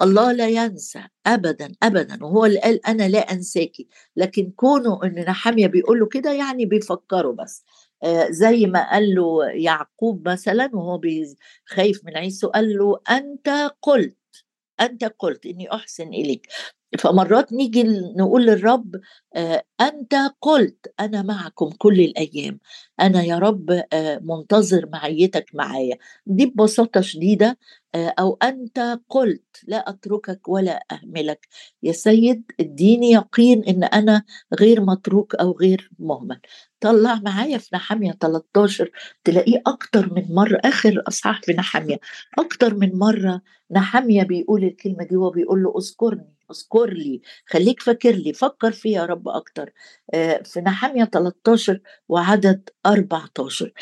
الله 0.02 0.32
لا 0.32 0.48
ينسى 0.48 1.04
ابدا 1.26 1.72
ابدا 1.82 2.24
وهو 2.24 2.44
اللي 2.46 2.60
قال 2.60 2.86
أنا 2.86 3.08
لا 3.08 3.18
انساكي 3.32 3.88
لكن 4.16 4.50
كونه 4.56 5.00
إن 5.04 5.14
نحامية 5.20 5.66
بيقول 5.66 6.00
له 6.00 6.06
كده 6.06 6.32
يعني 6.32 6.66
بيفكره 6.66 7.30
بس. 7.32 7.64
آه 8.04 8.26
زي 8.30 8.66
ما 8.66 8.90
قال 8.90 9.14
له 9.14 9.44
يعقوب 9.50 10.28
مثلا 10.28 10.70
وهو 10.74 11.00
خايف 11.66 12.04
من 12.04 12.16
عيسو 12.16 12.48
قال 12.48 12.76
له 12.78 13.00
أنت 13.10 13.72
قلت 13.82 14.16
أنت 14.80 15.04
قلت 15.04 15.46
إني 15.46 15.72
أحسن 15.74 16.08
إليك. 16.08 16.46
فمرات 16.98 17.52
نيجي 17.52 17.82
نقول 18.16 18.46
للرب 18.46 19.00
آه 19.36 19.64
أنت 19.80 20.14
قلت 20.42 20.94
أنا 21.00 21.22
معكم 21.22 21.70
كل 21.78 22.00
الأيام. 22.00 22.58
أنا 23.00 23.22
يا 23.22 23.38
رب 23.38 23.70
آه 23.92 24.18
منتظر 24.22 24.88
معيتك 24.92 25.50
معايا. 25.54 25.96
دي 26.26 26.46
ببساطة 26.46 27.00
شديدة 27.00 27.58
آه 27.94 28.14
أو 28.18 28.38
أنت 28.42 28.98
قلت 29.08 29.44
لا 29.66 29.88
أتركك 29.90 30.48
ولا 30.48 30.84
أهملك. 30.92 31.48
يا 31.82 31.92
سيد 31.92 32.44
اديني 32.60 33.10
يقين 33.12 33.64
إن 33.64 33.84
أنا 33.84 34.22
غير 34.60 34.80
متروك 34.80 35.34
أو 35.34 35.52
غير 35.60 35.90
مهمل. 35.98 36.40
طلع 36.80 37.14
معايا 37.14 37.58
في 37.58 37.68
نحامية 37.76 38.12
13 38.12 38.90
تلاقيه 39.24 39.62
أكتر 39.66 40.12
من 40.14 40.34
مرة 40.34 40.60
آخر 40.64 41.02
أصحاح 41.08 41.40
في 41.42 41.52
نحامية. 41.52 42.00
أكتر 42.38 42.74
من 42.74 42.98
مرة 42.98 43.40
نحامية 43.70 44.22
بيقول 44.22 44.64
الكلمة 44.64 45.04
دي 45.04 45.16
وهو 45.16 45.30
بيقول 45.30 45.62
له 45.62 45.74
اذكرني. 45.78 46.37
اذكر 46.50 46.92
لي 46.94 47.20
خليك 47.46 47.82
فاكر 47.82 48.10
لي 48.12 48.32
فكر 48.32 48.72
فيها 48.72 49.00
يا 49.00 49.06
رب 49.06 49.28
أكتر. 49.28 49.72
آه، 50.14 50.42
في 50.44 50.60
نحامية 50.60 51.04
13 51.04 51.80
وعدد 52.08 52.68
14 52.86 53.72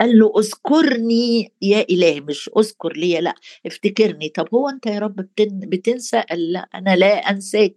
قال 0.00 0.18
له 0.18 0.32
اذكرني 0.38 1.52
يا 1.62 1.80
إلهي 1.90 2.20
مش 2.20 2.50
اذكر 2.58 2.92
لي 2.92 3.20
لا 3.20 3.34
افتكرني. 3.66 4.28
طب 4.28 4.48
هو 4.54 4.68
أنت 4.68 4.86
يا 4.86 4.98
رب 4.98 5.16
بتنسى؟ 5.70 6.20
قال 6.30 6.52
لا 6.52 6.68
أنا 6.74 6.96
لا 6.96 7.30
أنساك. 7.30 7.76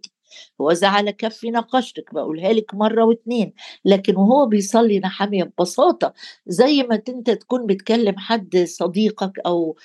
وزعل 0.58 1.10
كفي 1.10 1.50
نقشتك 1.50 2.14
بقولها 2.14 2.52
لك 2.52 2.74
مرة 2.74 3.04
واتنين. 3.04 3.52
لكن 3.84 4.16
وهو 4.16 4.46
بيصلي 4.46 4.98
نحامية 5.00 5.44
ببساطة 5.44 6.12
زي 6.46 6.82
ما 6.82 7.02
انت 7.08 7.30
تكون 7.30 7.66
بتكلم 7.66 8.18
حد 8.18 8.64
صديقك 8.68 9.32
أو 9.46 9.76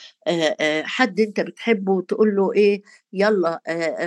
حد 0.84 1.20
انت 1.20 1.40
بتحبه 1.40 1.92
وتقول 1.92 2.36
له 2.36 2.54
إيه 2.54 2.84
يلا 3.14 3.62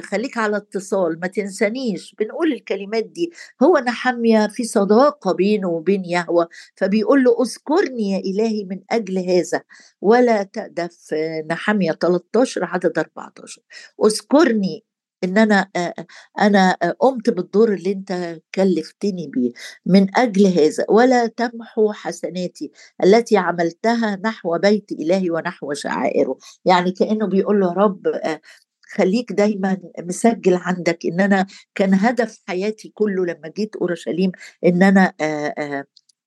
خليك 0.04 0.38
على 0.38 0.56
اتصال 0.56 1.20
ما 1.20 1.26
تنسانيش. 1.26 2.14
بنقول 2.18 2.52
الكلمات 2.52 3.04
دي. 3.04 3.32
هو 3.62 3.78
نحمية 3.78 4.46
في 4.48 4.64
صداقة 4.64 5.32
بينه 5.32 5.68
وبين 5.68 6.04
يهوى 6.04 6.46
فبيقول 6.76 7.24
له 7.24 7.36
اذكرني 7.42 8.10
يا 8.10 8.18
إلهي 8.18 8.64
من 8.64 8.80
أجل 8.90 9.18
هذا. 9.18 9.62
ولا 10.00 10.42
تأدف 10.42 11.14
نحمية 11.50 11.92
13 11.92 12.64
عدد 12.64 12.98
14 12.98 13.62
اذكرني 14.04 14.84
إن 15.24 15.38
أنا 15.38 15.68
أنا 16.40 16.76
قمت 17.00 17.30
بالدور 17.30 17.74
اللي 17.74 17.92
أنت 17.92 18.40
كلفتني 18.54 19.28
بيه 19.34 19.52
من 19.86 20.06
أجل 20.18 20.46
هذا 20.46 20.84
ولا 20.88 21.26
تمحو 21.26 21.92
حسناتي 21.92 22.70
التي 23.04 23.36
عملتها 23.36 24.16
نحو 24.24 24.58
بيت 24.58 24.92
إلهي 24.92 25.30
ونحو 25.30 25.72
شعائره. 25.74 26.38
يعني 26.64 26.92
كأنه 26.92 27.26
بيقول 27.26 27.60
له 27.60 27.72
رب 27.72 28.02
خليك 28.94 29.32
دايما 29.32 29.78
مسجل 30.00 30.54
عندك 30.54 31.06
إن 31.06 31.20
أنا 31.20 31.46
كان 31.74 31.94
هدف 31.94 32.38
حياتي 32.48 32.88
كله 32.94 33.26
لما 33.26 33.48
جيت 33.56 33.76
أورشليم 33.76 34.32
إن 34.66 34.82
أنا 34.82 35.12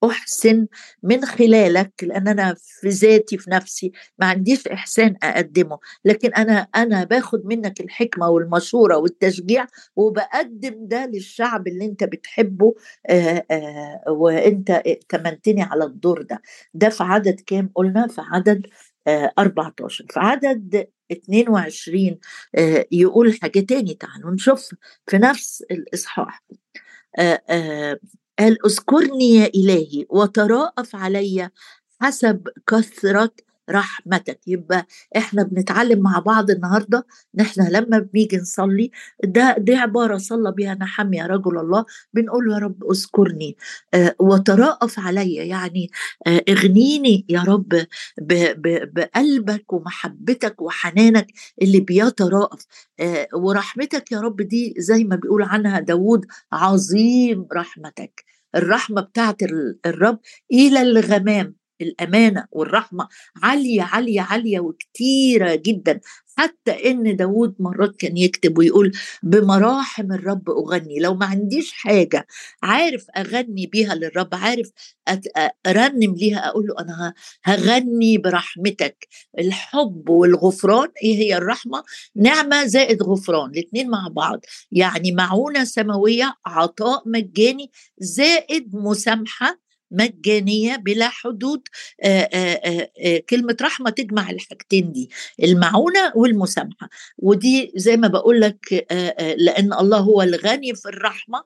أحسن 0.03 0.67
من 1.03 1.25
خلالك 1.25 1.93
لأن 2.03 2.27
أنا 2.27 2.55
في 2.57 2.89
ذاتي 2.89 3.37
في 3.37 3.49
نفسي 3.51 3.91
ما 4.19 4.25
عنديش 4.25 4.67
إحسان 4.67 5.15
أقدمه. 5.23 5.79
لكن 6.05 6.33
أنا 6.33 6.67
أنا 6.75 7.03
باخد 7.03 7.45
منك 7.45 7.81
الحكمة 7.81 8.29
والمشوره 8.29 8.97
والتشجيع 8.97 9.67
وبقدم 9.95 10.75
ده 10.87 11.05
للشعب 11.05 11.67
اللي 11.67 11.85
أنت 11.85 12.03
بتحبه 12.03 12.75
آآ 13.09 13.45
آآ 13.51 14.03
وأنت 14.09 14.69
ائتمنتني 14.71 15.61
على 15.63 15.83
الدور 15.83 16.21
ده. 16.21 16.41
ده 16.73 16.89
في 16.89 17.03
عدد 17.03 17.39
كام 17.39 17.71
قلنا؟ 17.75 18.07
في 18.07 18.21
عدد 18.31 18.67
14 19.39 20.05
في 20.09 20.19
عدد 20.19 20.87
22 21.11 22.17
يقول 22.91 23.37
حاجة 23.41 23.59
تاني 23.59 23.93
تعالوا 23.93 24.31
نشوف 24.31 24.69
في 25.07 25.17
نفس 25.17 25.61
الإصحاح 25.71 26.43
قال 28.39 28.65
اذكرني 28.65 29.35
يا 29.35 29.45
إلهي 29.55 30.05
وتراءف 30.09 30.95
علي 30.95 31.49
حسب 32.01 32.47
كثرة 32.67 33.31
رحمتك. 33.71 34.39
يبقى 34.47 34.87
إحنا 35.17 35.43
بنتعلم 35.43 35.99
مع 35.99 36.19
بعض 36.19 36.51
النهارده 36.51 37.05
إن 37.35 37.39
إحنا 37.41 37.63
لما 37.69 37.99
بنيجي 37.99 38.37
نصلي 38.37 38.91
ده 39.23 39.55
دي 39.57 39.75
عبارة 39.75 40.17
صلى 40.17 40.51
بها 40.51 40.73
نحم 40.75 41.13
يا 41.13 41.25
رجل 41.25 41.57
الله 41.57 41.85
بنقول 42.13 42.51
يا 42.51 42.57
رب 42.57 42.91
اذكرني. 42.91 43.57
آه 43.93 44.15
وتراءف 44.19 44.99
علي 44.99 45.33
يعني 45.35 45.91
آه 46.27 46.41
اغنيني 46.49 47.25
يا 47.29 47.43
رب 47.43 47.69
ب 48.21 48.33
ب 48.61 48.93
بقلبك 48.93 49.73
ومحبتك 49.73 50.61
وحنانك 50.61 51.27
اللي 51.61 51.79
بيتراءف. 51.79 52.65
آه 52.99 53.27
ورحمتك 53.33 54.11
يا 54.11 54.19
رب 54.21 54.41
دي 54.41 54.73
زي 54.77 55.03
ما 55.03 55.15
بيقول 55.15 55.43
عنها 55.43 55.79
داود 55.79 56.25
عظيم 56.51 57.47
رحمتك. 57.53 58.23
الرحمة 58.55 59.01
بتاعت 59.01 59.35
الرب 59.85 60.19
إلى 60.51 60.81
الغمام. 60.81 61.58
الأمانة 61.81 62.45
والرحمة 62.51 63.07
عالية 63.43 63.81
عالية 63.81 64.21
عالية 64.21 64.59
وكتيرة 64.59 65.55
جدا. 65.55 65.99
حتى 66.37 66.91
إن 66.91 67.15
داود 67.15 67.55
مرات 67.59 67.95
كان 67.95 68.17
يكتب 68.17 68.57
ويقول 68.57 68.91
بمراحم 69.23 70.11
الرب 70.11 70.49
أغني. 70.49 70.99
لو 70.99 71.13
ما 71.15 71.25
عنديش 71.25 71.71
حاجة 71.73 72.27
عارف 72.63 73.05
أغني 73.17 73.67
بيها 73.67 73.95
للرب 73.95 74.29
عارف 74.35 74.71
أرنم 75.67 76.15
ليها 76.15 76.47
أقول 76.47 76.67
له 76.67 76.75
أنا 76.79 77.13
هغني 77.43 78.17
برحمتك. 78.17 79.07
الحب 79.39 80.09
والغفران 80.09 80.87
إيه 81.03 81.15
هي 81.17 81.37
الرحمة؟ 81.37 81.83
نعمة 82.15 82.65
زائد 82.65 83.03
غفران 83.03 83.49
الاثنين 83.51 83.89
مع 83.89 84.07
بعض. 84.11 84.39
يعني 84.71 85.11
معونة 85.11 85.63
سماوية 85.63 86.35
عطاء 86.45 87.03
مجاني 87.05 87.71
زائد 87.99 88.75
مسامحة 88.75 89.68
مجانية 89.91 90.75
بلا 90.75 91.09
حدود 91.09 91.61
آآ 92.03 92.29
آآ 92.33 93.17
كلمة 93.29 93.57
رحمة 93.61 93.89
تجمع 93.89 94.29
الحاجتين 94.29 94.91
دي 94.91 95.09
المعونة 95.43 96.11
والمسامحة. 96.15 96.89
ودي 97.17 97.71
زي 97.75 97.97
ما 97.97 98.07
بقول 98.07 98.41
لك 98.41 98.85
لأن 99.37 99.73
الله 99.73 99.97
هو 99.97 100.21
الغني 100.21 100.75
في 100.75 100.85
الرحمة 100.89 101.43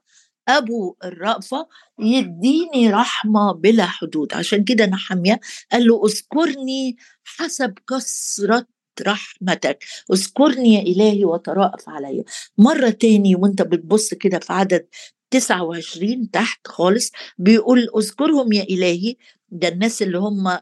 أبو 0.48 0.96
الرأفة 1.04 1.68
يديني 2.00 2.90
رحمة 2.90 3.52
بلا 3.54 3.86
حدود. 3.86 4.34
عشان 4.34 4.64
كده 4.64 4.86
نحمية 4.86 5.40
قال 5.72 5.88
له 5.88 6.02
اذكرني 6.06 6.98
حسب 7.24 7.74
كثرة 7.90 8.66
رحمتك 9.02 9.84
اذكرني 10.14 10.74
يا 10.74 10.82
إلهي 10.82 11.26
وتراءف 11.26 11.90
علي. 11.90 12.24
مرة 12.58 12.90
تاني 12.90 13.36
وأنت 13.36 13.62
بتبص 13.62 14.14
كده 14.14 14.40
في 14.40 14.54
عدد 14.54 14.88
29 15.34 16.32
تحت 16.32 16.68
خالص 16.68 17.12
بيقول 17.38 17.88
اذكرهم 17.98 18.54
يا 18.54 18.64
إلهي 18.64 19.16
ده 19.50 19.68
الناس 19.68 20.02
اللي 20.02 20.18
هم 20.18 20.58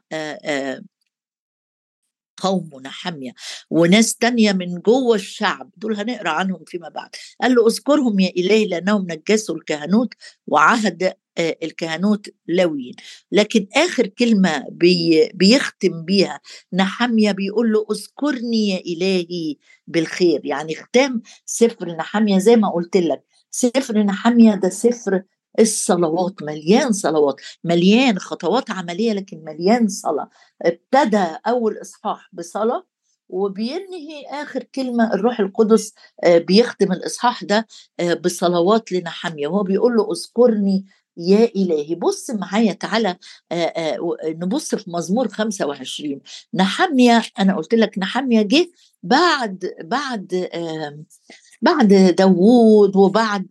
قوم 2.38 2.70
نحمية 2.84 3.32
وناس 3.70 4.16
تانية 4.16 4.52
من 4.54 4.80
جوه 4.80 5.16
الشعب 5.16 5.70
دول 5.78 5.96
هنقرأ 5.96 6.30
عنهم 6.30 6.64
فيما 6.68 6.90
بعد. 6.90 7.10
قال 7.42 7.56
له 7.56 7.68
اذكرهم 7.68 8.20
يا 8.20 8.30
إلهي 8.38 8.66
لأنهم 8.66 9.08
نجسوا 9.12 9.56
الكهنوت 9.56 10.14
وعهد 10.48 11.14
الكهنوت 11.40 12.28
لويين 12.48 12.94
لكن 13.32 13.68
آخر 13.76 14.08
كلمة 14.08 14.66
بي 14.72 15.30
بيختم 15.34 16.04
بيها 16.06 16.40
نحمية 16.74 17.32
بيقول 17.32 17.72
له 17.74 17.86
اذكرني 17.92 18.70
يا 18.70 18.78
إلهي 18.80 19.56
بالخير. 19.88 20.42
يعني 20.46 20.76
ختام 20.76 21.22
سفر 21.46 21.88
نحمية 21.96 22.38
زي 22.40 22.56
ما 22.56 22.70
قلت 22.70 22.98
لك. 22.98 23.24
سفر 23.52 23.98
نحمية 24.04 24.56
ده 24.56 24.70
سفر 24.70 25.24
الصلوات. 25.60 26.44
مليان 26.44 26.92
صلوات 26.92 27.36
مليان 27.64 28.20
خطوات 28.20 28.72
عملية 28.72 29.14
لكن 29.14 29.44
مليان 29.44 29.88
صلاة. 29.88 30.30
ابتدى 30.62 31.26
أول 31.48 31.82
إصحاح 31.82 32.30
بصلاة 32.34 32.84
وبينهي 33.30 34.26
آخر 34.30 34.64
كلمة. 34.64 35.14
الروح 35.14 35.40
القدس 35.40 35.94
بيختم 36.28 36.92
الإصحاح 36.92 37.44
ده 37.44 37.68
بصلوات 38.24 38.92
لنحمية 38.92 39.48
وهو 39.48 39.64
بيقول 39.64 39.96
له 39.96 40.12
اذكرني 40.12 40.86
يا 41.18 41.46
إلهي. 41.56 41.96
بص 41.96 42.30
معايا 42.30 42.74
تعالى 42.74 43.18
نبص 44.26 44.76
في 44.76 44.92
مزمور 44.92 45.28
25 45.28 46.22
نحمية 46.54 47.24
أنا 47.40 47.56
قلت 47.56 47.74
لك 47.74 47.98
نحمية 47.98 48.42
جه 48.42 48.72
بعد 49.04 49.74
بعد 49.84 50.50
بعد 51.62 52.16
داوود 52.16 52.96
وبعد 52.96 53.48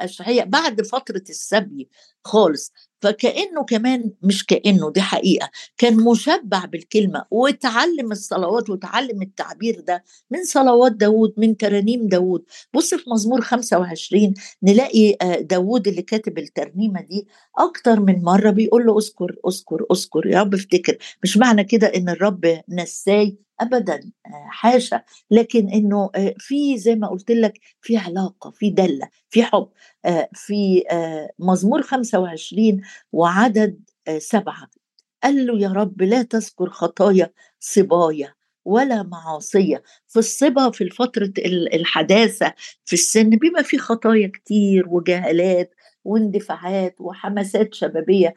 أشعياء 0.00 0.46
بعد 0.46 0.82
فترة 0.82 1.22
السبي 1.28 1.88
خالص. 2.24 2.72
فكأنه 3.02 3.64
كمان 3.64 4.10
مش 4.22 4.46
كأنه 4.46 4.90
دي 4.92 5.00
حقيقة. 5.00 5.50
كان 5.78 5.96
مشبع 5.96 6.64
بالكلمة 6.64 7.24
وتعلم 7.30 8.12
الصلوات 8.12 8.70
وتعلم 8.70 9.22
التعبير 9.22 9.80
ده 9.80 10.04
من 10.30 10.44
صلوات 10.44 10.92
داود 10.92 11.34
من 11.36 11.56
ترانيم 11.56 12.08
داود 12.08 12.44
بص 12.74 12.94
في 12.94 13.10
مزمور 13.10 13.40
25 13.40 14.34
نلاقي 14.62 15.16
داود 15.40 15.88
اللي 15.88 16.02
كاتب 16.02 16.38
الترنيمة 16.38 17.00
دي 17.00 17.26
أكتر 17.58 18.00
من 18.00 18.22
مرة 18.22 18.50
بيقول 18.50 18.86
له 18.86 18.98
أذكر 18.98 19.36
أذكر 19.48 19.86
أذكر 19.92 20.26
يا 20.26 20.40
رب 20.40 20.54
افتكر. 20.54 20.98
مش 21.22 21.36
معنى 21.36 21.64
كده 21.64 21.86
إن 21.86 22.08
الرب 22.08 22.60
نساي 22.68 23.36
ابدا 23.60 24.00
حاشا 24.46 25.02
لكن 25.30 25.68
إنه 25.68 26.10
في 26.38 26.78
زي 26.78 26.94
ما 26.94 27.08
قلت 27.08 27.30
لك 27.30 27.58
في 27.80 27.96
علاقة 27.96 28.50
في 28.50 28.70
دلة 28.70 29.08
في 29.30 29.42
حب. 29.42 29.68
في 30.34 30.82
مزمور 31.38 31.82
25 31.82 32.80
وعدد 33.12 33.80
سبعة. 34.18 34.68
قال 35.22 35.46
له 35.46 35.58
يا 35.58 35.68
رب 35.68 36.02
لا 36.02 36.22
تذكر 36.22 36.70
خطايا 36.70 37.30
صبايا 37.60 38.34
ولا 38.64 39.02
معاصية. 39.02 39.82
في 40.08 40.18
الصبا 40.18 40.70
في 40.70 40.90
فترة 40.90 41.32
الحداثة 41.74 42.54
في 42.84 42.92
السن 42.92 43.30
بيبقى 43.30 43.64
في 43.64 43.78
خطايا 43.78 44.28
كتير 44.34 44.88
وجهالات 44.88 45.74
واندفاعات 46.04 46.96
وحماسات 47.00 47.74
شبابية. 47.74 48.34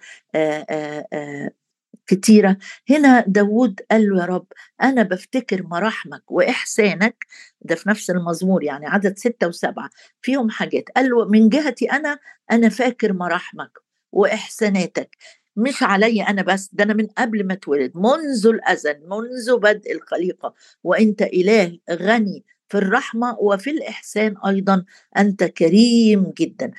كتيرة. 2.07 2.57
هنا 2.89 3.23
داود 3.27 3.81
قال 3.91 4.09
له 4.09 4.21
يا 4.21 4.25
رب 4.25 4.45
أنا 4.83 5.03
بفتكر 5.03 5.63
مراحمك 5.63 6.31
وإحسانك 6.31 7.25
ده 7.61 7.75
في 7.75 7.89
نفس 7.89 8.09
المزمور 8.09 8.63
يعني 8.63 8.87
عدد 8.87 9.17
ستة 9.17 9.47
وسبعة 9.47 9.89
فيهم 10.21 10.49
حاجات. 10.49 10.83
قال 10.95 11.09
له 11.09 11.25
من 11.25 11.49
جهتي 11.49 11.85
أنا 11.91 12.19
أنا 12.51 12.69
فاكر 12.69 13.13
مراحمك 13.13 13.71
وإحساناتك. 14.11 15.17
مش 15.57 15.83
علي 15.83 16.21
أنا 16.23 16.41
بس 16.41 16.69
ده 16.73 16.83
أنا 16.83 16.93
من 16.93 17.07
قبل 17.07 17.47
ما 17.47 17.53
اتولد 17.53 17.91
منذ 17.95 18.47
الأزل 18.47 18.99
منذ 19.07 19.57
بدء 19.57 19.91
الخليقة. 19.95 20.53
وأنت 20.83 21.21
إله 21.21 21.79
غني 21.91 22.43
في 22.69 22.77
الرحمة 22.77 23.37
وفي 23.39 23.69
الإحسان 23.69 24.35
أيضا 24.47 24.85
أنت 25.17 25.43
كريم 25.43 26.33
جدا. 26.37 26.71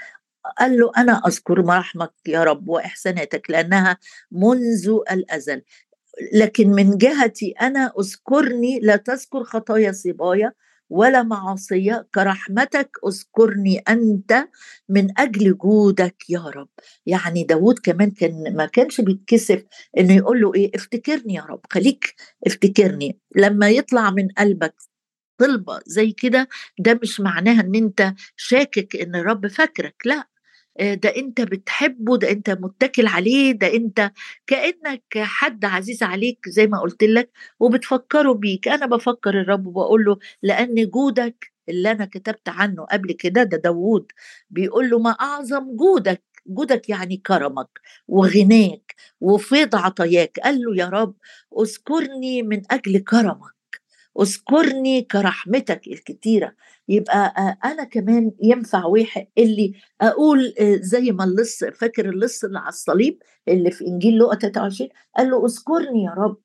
قال 0.59 0.79
له 0.79 0.93
أنا 0.97 1.23
أذكر 1.27 1.63
مراحمك 1.63 2.13
يا 2.29 2.45
رب 2.45 2.69
وإحساناتك 2.69 3.51
لأنها 3.51 3.99
منذ 4.33 4.99
الأزل. 5.13 5.63
لكن 6.35 6.71
من 6.71 6.99
جهتي 6.99 7.51
أنا 7.61 7.93
أذكرني 8.01 8.81
لا 8.81 8.97
تذكر 8.97 9.45
خطايا 9.45 9.93
صبايا 9.93 10.53
ولا 10.91 11.23
معاصية 11.23 12.07
كرحمتك 12.15 12.91
أذكرني 13.07 13.79
أنت 13.79 14.49
من 14.89 15.09
أجل 15.21 15.59
جودك 15.59 16.17
يا 16.31 16.41
رب. 16.41 16.69
يعني 17.07 17.45
داود 17.45 17.79
كمان 17.79 18.11
كان 18.11 18.57
ما 18.57 18.67
كانش 18.67 19.01
بيتكسف 19.01 19.65
إنه 19.99 20.15
يقول 20.17 20.41
له 20.41 20.55
إيه 20.55 20.71
افتكرني 20.75 21.35
يا 21.35 21.43
رب 21.43 21.61
خليك 21.73 22.15
افتكرني. 22.47 23.19
لما 23.37 23.69
يطلع 23.71 24.11
من 24.11 24.29
قلبك 24.29 24.75
طلبة 25.39 25.81
زي 25.87 26.13
كده 26.13 26.49
ده 26.79 26.99
مش 27.03 27.21
معناها 27.21 27.61
إن 27.61 27.75
أنت 27.75 28.15
شاكك 28.37 28.97
إن 28.97 29.15
الرب 29.17 29.47
فاكرك 29.47 29.95
لا. 30.05 30.29
ده 30.81 31.17
أنت 31.17 31.41
بتحبه 31.41 32.17
ده 32.19 32.31
أنت 32.31 32.51
متكل 32.51 33.07
عليه 33.07 33.53
ده 33.53 33.75
أنت 33.75 34.11
كأنك 34.47 35.03
حد 35.19 35.65
عزيز 35.65 36.03
عليك 36.03 36.49
زي 36.49 36.67
ما 36.67 36.81
قلت 36.81 37.03
لك 37.05 37.31
وبتفكره 37.61 38.33
بيك. 38.33 38.69
أنا 38.69 38.87
بفكر 38.87 39.41
الرب 39.41 39.67
وبقول 39.67 40.05
له 40.05 40.19
لأن 40.43 40.87
جودك 40.91 41.53
اللي 41.69 41.91
أنا 41.91 42.05
كتبت 42.05 42.49
عنه 42.49 42.85
قبل 42.85 43.13
كده 43.13 43.43
ده 43.43 43.57
داوود 43.57 44.13
بيقول 44.51 44.91
له 44.91 44.99
ما 44.99 45.11
أعظم 45.11 45.77
جودك 45.77 46.23
جودك 46.47 46.89
يعني 46.89 47.17
كرمك 47.17 47.69
وغناك 48.09 48.95
وفيض 49.21 49.77
عطاياك. 49.77 50.39
قال 50.45 50.61
له 50.63 50.77
يا 50.77 50.87
رب 50.89 51.15
أذكرني 51.61 52.43
من 52.43 52.63
أجل 52.71 52.99
كرمك. 52.99 53.56
اذكرني 54.21 55.03
كرحمتك 55.03 55.81
الكتيرة. 55.87 56.53
يبقى 56.89 57.35
أنا 57.65 57.85
كمان 57.85 58.33
ينفع 58.43 58.85
واحد 58.85 59.27
اللي 59.39 59.73
أقول 60.01 60.55
زي 60.81 61.13
ما 61.13 61.25
اللص 61.25 61.65
فاكر 61.65 62.09
اللص 62.09 62.45
اللي 62.45 62.59
على 62.59 62.69
الصليب 62.69 63.19
اللي 63.49 63.71
في 63.71 63.87
إنجيل 63.87 64.15
لوقا 64.15 64.37
23 64.37 64.91
قال 65.17 65.31
له 65.31 65.45
اذكرني 65.47 66.05
يا 66.05 66.11
رب 66.11 66.37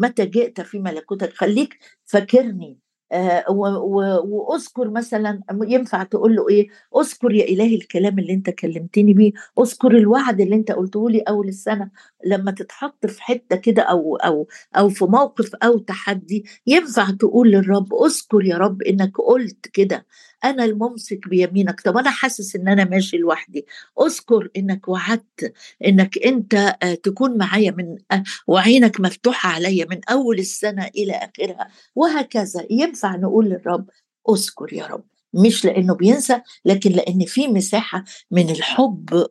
متى 0.00 0.26
جئت 0.26 0.60
في 0.60 0.78
ملكوتك؟ 0.78 1.32
خليك 1.32 1.78
فاكرني. 2.04 2.78
آه، 3.12 3.44
واذكر 3.50 4.90
مثلا 4.90 5.40
ينفع 5.62 6.02
تقول 6.02 6.36
له 6.36 6.48
إيه؟ 6.48 6.68
اذكر 7.00 7.32
يا 7.32 7.44
إلهي 7.44 7.74
الكلام 7.74 8.18
اللي 8.18 8.32
أنت 8.32 8.50
كلمتني 8.50 9.14
بيه. 9.14 9.32
اذكر 9.60 9.96
الوعد 9.96 10.40
اللي 10.40 10.54
أنت 10.56 10.72
قلته 10.72 11.10
لي 11.10 11.20
أول 11.20 11.48
السنة. 11.48 11.90
لما 12.26 12.50
تتحط 12.50 13.06
في 13.06 13.22
حتة 13.22 13.56
كده 13.56 13.82
أو 13.82 14.16
أو 14.16 14.48
أو 14.76 14.88
في 14.88 15.04
موقف 15.04 15.54
أو 15.54 15.78
تحدي 15.78 16.44
ينفع 16.66 17.10
تقول 17.10 17.50
للرب 17.50 17.94
أذكر 17.94 18.44
يا 18.44 18.56
رب 18.56 18.82
إنك 18.82 19.16
قلت 19.20 19.68
كده 19.68 20.06
أنا 20.44 20.64
الممسك 20.64 21.28
بيمينك. 21.28 21.80
طب 21.80 21.96
أنا 21.96 22.10
حاسس 22.10 22.56
إن 22.56 22.68
أنا 22.68 22.84
ماشي 22.84 23.16
لوحدي. 23.16 23.66
أذكر 24.00 24.48
إنك 24.56 24.88
وعدت 24.88 25.52
إنك 25.86 26.18
أنت 26.18 26.54
آه، 26.54 26.94
تكون 26.94 27.38
معايا 27.38 27.70
من 27.70 27.96
آه، 28.12 28.22
وعينك 28.46 29.00
مفتوحة 29.00 29.50
عليا 29.50 29.86
من 29.90 30.00
أول 30.10 30.38
السنة 30.38 30.86
إلى 30.96 31.12
آخرها. 31.12 31.68
وهكذا. 31.94 32.66
ينفع 32.70 33.16
نقول 33.16 33.46
للرب 33.48 33.90
أذكر 34.30 34.72
يا 34.72 34.86
رب. 34.86 35.17
مش 35.34 35.64
لأنه 35.64 35.94
بينسى 35.94 36.40
لكن 36.64 36.90
لأن 36.92 37.24
في 37.24 37.48
مساحة 37.48 38.04
من 38.30 38.50
الحب 38.50 39.26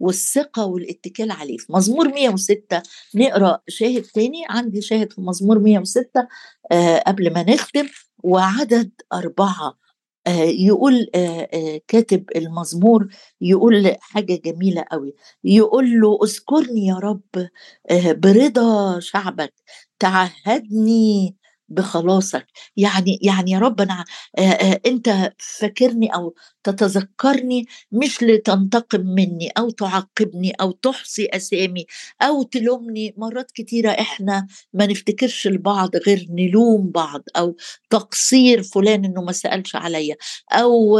والثقة 0.00 0.64
والاتكال 0.66 1.30
عليه. 1.30 1.56
في 1.56 1.72
مزمور 1.72 2.08
106 2.08 2.82
نقرأ 3.14 3.60
شاهد 3.68 4.02
تاني. 4.02 4.42
عندي 4.48 4.80
شاهد 4.82 5.12
في 5.12 5.20
مزمور 5.20 5.58
106 5.58 6.26
آه 6.72 6.98
قبل 7.06 7.32
ما 7.32 7.42
نختم 7.42 7.86
وعدد 8.24 8.90
أربعة. 9.12 9.78
آه، 10.26 10.30
يقول 10.44 11.10
آه، 11.14 11.48
آه، 11.54 11.80
كاتب 11.88 12.24
المزمور 12.36 13.08
يقول 13.40 13.96
حاجة 14.00 14.40
جميلة 14.44 14.84
قوي 14.92 15.14
يقول 15.44 16.00
له 16.00 16.18
اذكرني 16.24 16.86
يا 16.86 16.94
رب 16.94 17.22
برضا 18.22 19.00
شعبك. 19.00 19.54
تعهدني 19.98 21.36
بخلاصك. 21.68 22.46
يعني 22.76 23.18
يعني 23.22 23.50
يا 23.50 23.58
رب 23.58 23.80
أنا 23.80 24.04
أنت 24.86 25.32
فاكرني 25.38 26.14
أو 26.14 26.34
تتذكرني 26.70 27.66
مش 27.92 28.22
لتنتقم 28.22 29.00
مني 29.00 29.48
أو 29.58 29.70
تعاقبني 29.70 30.52
أو 30.60 30.70
تحصي 30.70 31.26
أسامي 31.26 31.86
أو 32.22 32.42
تلومني. 32.42 33.14
مرات 33.16 33.50
كتيرة 33.50 33.90
إحنا 33.90 34.46
ما 34.72 34.86
نفتكرش 34.86 35.46
البعض 35.46 35.90
غير 36.06 36.26
نلوم 36.30 36.90
بعض 36.90 37.22
أو 37.36 37.56
تقصير 37.90 38.62
فلان 38.62 39.04
إنه 39.04 39.22
ما 39.22 39.32
سألش 39.32 39.76
عليا 39.76 40.16
أو 40.52 40.98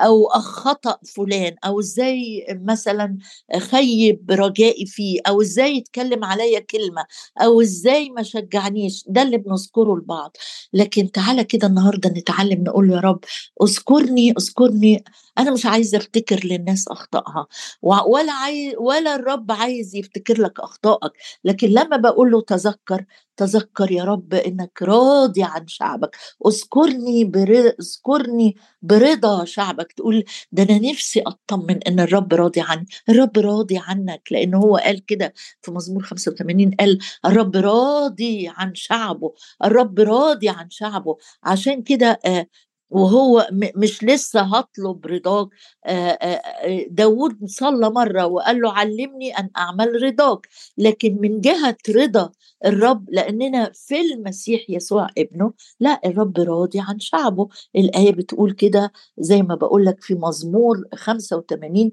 أو 0.00 0.28
خطا 0.28 0.98
فلان 1.16 1.54
أو 1.64 1.80
إزاي 1.80 2.46
مثلا 2.50 3.18
خيب 3.58 4.30
رجائي 4.30 4.86
فيه 4.86 5.20
أو 5.28 5.42
إزاي 5.42 5.76
يتكلم 5.76 6.24
عليا 6.24 6.60
كلمة 6.60 7.04
أو 7.42 7.60
إزاي 7.60 8.10
ما 8.10 8.22
شجعنيش. 8.22 9.04
ده 9.08 9.22
اللي 9.22 9.38
بنذكره 9.38 9.96
لبعض. 9.96 10.36
لكن 10.72 11.10
تعالى 11.12 11.44
كده 11.44 11.66
النهارده 11.66 12.10
نتعلم 12.10 12.64
نقول 12.64 12.90
يا 12.90 13.00
رب 13.00 13.20
اذكرني 14.02 14.30
اذكرني. 14.38 15.04
أنا 15.38 15.50
مش 15.50 15.66
عايزة 15.66 15.98
أفتكر 15.98 16.40
للناس 16.44 16.88
أخطائها. 16.88 17.46
ولا 17.82 18.32
عايز 18.32 18.74
ولا 18.78 19.14
الرب 19.14 19.52
عايز 19.52 19.94
يفتكر 19.96 20.42
لك 20.42 20.60
أخطائك. 20.60 21.12
لكن 21.44 21.68
لما 21.68 21.96
بقول 21.96 22.30
له 22.30 22.40
تذكر 22.40 23.04
تذكر 23.36 23.92
يا 23.92 24.04
رب 24.04 24.34
إنك 24.34 24.82
راضي 24.82 25.42
عن 25.42 25.66
شعبك. 25.68 26.16
اذكرني 26.46 27.24
برضا 27.24 27.72
اذكرني 27.80 28.56
برضا 28.82 29.44
شعبك. 29.44 29.92
تقول 29.92 30.24
ده 30.52 30.62
أنا 30.62 30.78
نفسي 30.90 31.20
أطمن 31.26 31.82
إن 31.82 32.00
الرب 32.00 32.34
راضي 32.34 32.60
عني. 32.60 32.86
الرب 33.08 33.38
راضي 33.38 33.78
عنك. 33.78 34.22
لأنه 34.30 34.58
هو 34.58 34.76
قال 34.76 35.06
كده 35.06 35.32
في 35.62 35.70
مزمور 35.70 36.02
85 36.02 36.70
قال 36.80 36.98
الرب 37.26 37.56
راضي 37.56 38.52
عن 38.56 38.74
شعبه. 38.74 39.34
الرب 39.64 40.00
راضي 40.00 40.48
عن 40.48 40.70
شعبه. 40.70 41.16
عشان 41.44 41.82
كده 41.82 42.20
آه، 42.26 42.46
وهو 42.92 43.48
مش 43.52 44.04
لسه 44.04 44.40
هطلب 44.40 45.06
رضاك. 45.06 45.48
داود 46.90 47.38
صلى 47.46 47.90
مرة 47.90 48.26
وقال 48.26 48.60
له 48.60 48.72
علمني 48.72 49.30
أن 49.38 49.50
أعمل 49.56 50.02
رضاك. 50.02 50.48
لكن 50.78 51.18
من 51.20 51.40
جهة 51.40 51.76
رضا 51.90 52.32
الرب 52.64 53.10
لأننا 53.10 53.70
في 53.74 54.00
المسيح 54.00 54.70
يسوع 54.70 55.06
ابنه 55.18 55.52
لا 55.80 56.00
الرب 56.06 56.38
راضي 56.40 56.80
عن 56.80 56.98
شعبه. 56.98 57.48
الآية 57.76 58.12
بتقول 58.12 58.52
كده 58.52 58.92
زي 59.18 59.42
ما 59.42 59.54
بقول 59.54 59.84
لك 59.86 60.02
في 60.02 60.14
مزمور 60.14 60.84
85 60.94 61.92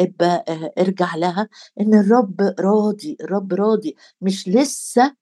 ابقى 0.00 0.44
ارجع 0.78 1.16
لها 1.16 1.48
إن 1.80 1.94
الرب 1.94 2.40
راضي 2.60 3.16
الرب 3.20 3.54
راضي. 3.54 3.96
مش 4.20 4.48
لسه 4.48 5.14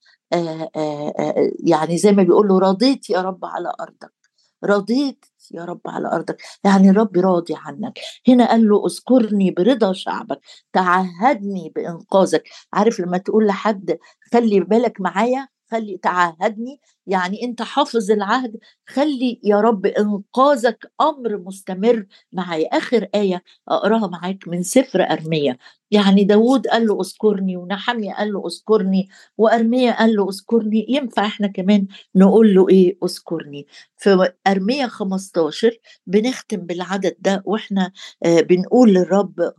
يعني 1.64 1.98
زي 1.98 2.12
ما 2.12 2.22
بيقول 2.22 2.48
له 2.48 2.58
رضيت 2.58 3.10
يا 3.10 3.20
رب 3.22 3.44
على 3.44 3.72
أرضك. 3.80 4.17
رضيت 4.64 5.24
يا 5.54 5.64
رب 5.64 5.80
على 5.86 6.08
أرضك. 6.08 6.36
يعني 6.64 6.90
الرب 6.90 7.16
راضي 7.18 7.54
عنك. 7.56 7.98
هنا 8.28 8.48
قال 8.50 8.68
له 8.68 8.86
اذكرني 8.86 9.50
برضا 9.50 9.92
شعبك. 9.92 10.40
تعهدني 10.72 11.72
بإنقاذك. 11.76 12.42
عارف 12.72 13.00
لما 13.00 13.18
تقول 13.18 13.46
لحد 13.46 13.98
خلي 14.32 14.60
بالك 14.60 15.00
معايا؟ 15.00 15.48
خلي 15.70 15.98
تعهدني. 15.98 16.80
يعني 17.06 17.44
أنت 17.44 17.62
حافظ 17.62 18.10
العهد 18.10 18.56
خلي 18.86 19.40
يا 19.44 19.60
رب 19.60 19.86
إنقاذك 19.86 20.92
أمر 21.00 21.36
مستمر 21.38 22.06
معايا. 22.32 22.68
آخر 22.68 23.08
آية 23.14 23.42
أقراها 23.68 24.06
معاك 24.06 24.48
من 24.48 24.62
سفر 24.62 25.02
ارميه 25.02 25.58
يعني 25.90 26.24
داود 26.24 26.66
قال 26.66 26.86
له 26.86 27.00
أذكرني 27.00 27.56
ونحمي 27.56 28.12
قال 28.14 28.32
له 28.32 28.42
أذكرني 28.46 29.08
وارميه 29.38 29.92
قال 29.92 30.16
له 30.16 30.28
أذكرني 30.28 30.86
ينفع 30.88 31.26
إحنا 31.26 31.46
كمان 31.46 31.86
نقول 32.14 32.54
له 32.54 32.68
إيه؟ 32.68 32.98
أذكرني 33.04 33.66
في 33.96 34.32
ارميه 34.46 34.86
15 34.86 35.78
بنختم 36.06 36.56
بالعدد 36.56 37.16
ده 37.20 37.42
وإحنا 37.46 37.92
آه 38.24 38.40
بنقول 38.40 38.94
للرب 38.94 39.52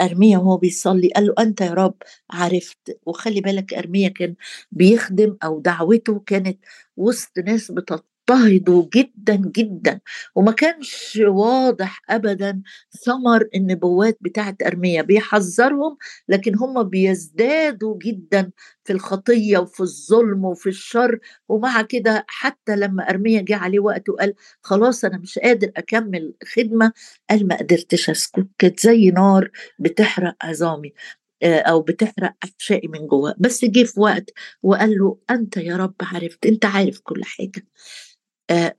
أرميا 0.00 0.38
وهو 0.38 0.56
بيصلي 0.56 1.08
قال 1.16 1.26
له 1.26 1.34
أنت 1.38 1.60
يا 1.60 1.74
رب 1.74 1.94
عرفت. 2.30 2.98
وخلي 3.06 3.40
بالك 3.40 3.74
أرميا 3.74 4.08
كان 4.08 4.34
بيخدم 4.72 5.36
أو 5.44 5.60
دعوته 5.60 6.20
كانت 6.26 6.58
وسط 6.96 7.38
ناس 7.38 7.70
اضطهدوا 8.30 8.86
جدا 8.94 9.36
جدا. 9.56 10.00
وما 10.34 10.52
كانش 10.52 11.18
واضح 11.26 12.02
ابدا 12.10 12.62
ثمر 13.04 13.48
النبوات 13.54 14.18
بتاعت 14.20 14.62
أرميا. 14.62 15.02
بيحذرهم 15.02 15.96
لكن 16.28 16.56
هم 16.58 16.82
بيزدادوا 16.82 17.98
جدا 18.04 18.50
في 18.84 18.92
الخطية 18.92 19.58
وفي 19.58 19.80
الظلم 19.80 20.44
وفي 20.44 20.68
الشر. 20.68 21.18
ومع 21.48 21.82
كده 21.82 22.24
حتى 22.28 22.76
لما 22.76 23.10
أرميا 23.10 23.40
جه 23.42 23.56
عليه 23.56 23.80
وقت 23.80 24.08
وقال 24.08 24.34
خلاص 24.62 25.04
أنا 25.04 25.18
مش 25.18 25.38
قادر 25.38 25.70
أكمل 25.76 26.34
خدمة 26.56 26.92
قال 27.30 27.48
ما 27.48 27.56
قدرتش 27.56 28.10
أسكت. 28.10 28.46
كانت 28.58 28.80
زي 28.80 29.10
نار 29.10 29.50
بتحرق 29.78 30.36
عظامي 30.42 30.92
آه، 31.42 31.58
أو 31.60 31.82
بتحرق 31.82 32.34
احشائي 32.44 32.88
من 32.88 33.06
جوه. 33.06 33.34
بس 33.38 33.64
جه 33.64 33.84
في 33.84 34.00
وقت 34.00 34.30
وقال 34.62 34.98
له 34.98 35.18
أنت 35.30 35.56
يا 35.56 35.76
رب 35.76 35.94
عرفت 36.02 36.46
أنت 36.46 36.64
عارف 36.64 37.00
كل 37.02 37.24
حاجة. 37.24 37.66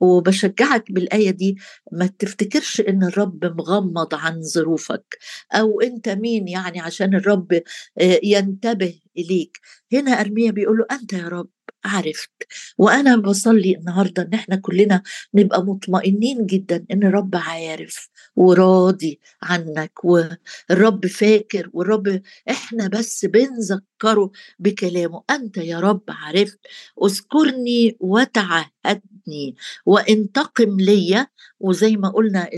وبشجعك 0.00 0.92
بالآية 0.92 1.30
دي 1.30 1.56
ما 1.92 2.06
تفتكرش 2.18 2.80
إن 2.80 3.02
الرب 3.04 3.44
مغمض 3.44 4.14
عن 4.14 4.42
ظروفك 4.42 5.18
أو 5.52 5.80
أنت 5.80 6.08
مين 6.08 6.48
يعني 6.48 6.80
عشان 6.80 7.14
الرب 7.14 7.52
آه 8.00 8.20
ينتبه 8.22 8.94
إليك 9.18 9.58
هنا 9.92 10.10
أرميا 10.20 10.50
بيقول 10.50 10.78
له 10.78 10.86
أنت 10.92 11.12
يا 11.12 11.28
رب 11.28 11.48
عرفت 11.84 12.30
وأنا 12.78 13.16
بصلي 13.16 13.76
النهارده 13.76 14.22
إن 14.22 14.34
إحنا 14.34 14.56
كلنا 14.56 15.02
نبقى 15.34 15.62
مطمئنين 15.64 16.46
جدا 16.46 16.84
إن 16.92 17.04
الرب 17.04 17.30
عارف 17.36 18.08
وراضي 18.36 19.20
عنك 19.42 19.92
والرب 20.04 21.06
فاكر 21.06 21.70
والرب 21.72 22.22
إحنا 22.50 22.88
بس 22.88 23.24
بنذكر 23.24 23.84
تفكروا 23.98 24.28
بكلامه. 24.58 25.22
أنت 25.30 25.56
يا 25.56 25.80
رب 25.80 26.02
عرفت. 26.08 26.58
اذكرني 27.04 27.96
وتعهدني. 28.00 29.56
وانتقم 29.86 30.80
لي 30.80 31.26
وزي 31.60 31.96
ما 31.96 32.08
قلنا 32.08 32.48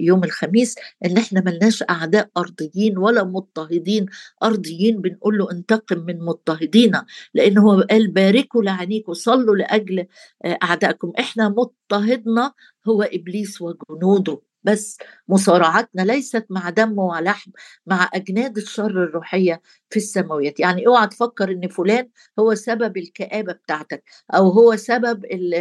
يوم 0.00 0.24
الخميس 0.24 0.74
إن 1.04 1.16
إحنا 1.16 1.40
ملناش 1.40 1.82
أعداء 1.90 2.30
أرضيين 2.36 2.98
ولا 2.98 3.24
مضطهدين. 3.24 4.06
أرضيين 4.42 5.00
بنقول 5.00 5.38
له 5.38 5.50
انتقم 5.52 5.98
من 5.98 6.18
مضطهدينا. 6.18 7.06
لأن 7.34 7.58
هو 7.58 7.80
قال 7.90 8.08
باركوا 8.10 8.62
لعنيكم 8.62 9.12
صلوا 9.14 9.56
لأجل 9.56 10.06
آه، 10.44 10.58
أعدائكم. 10.62 11.12
إحنا 11.18 11.48
مضطهدنا 11.48 12.52
هو 12.88 13.02
إبليس 13.02 13.62
وجنوده. 13.62 14.40
بس 14.66 14.98
مصارعتنا 15.28 16.02
ليست 16.02 16.46
مع 16.50 16.70
دم 16.70 16.98
ولحم 16.98 17.50
مع 17.86 18.10
أجناد 18.14 18.56
الشر 18.56 18.86
الروحية 19.04 19.62
في 19.90 19.96
السماويات. 19.96 20.60
يعني 20.60 20.86
اوعى 20.86 21.06
تفكر 21.06 21.50
إن 21.52 21.68
فلان 21.68 22.08
هو 22.38 22.54
سبب 22.54 22.96
الكآبة 22.96 23.52
بتاعتك 23.52 24.04
أو 24.34 24.48
هو 24.50 24.76
سبب 24.76 25.24
ال 25.24 25.54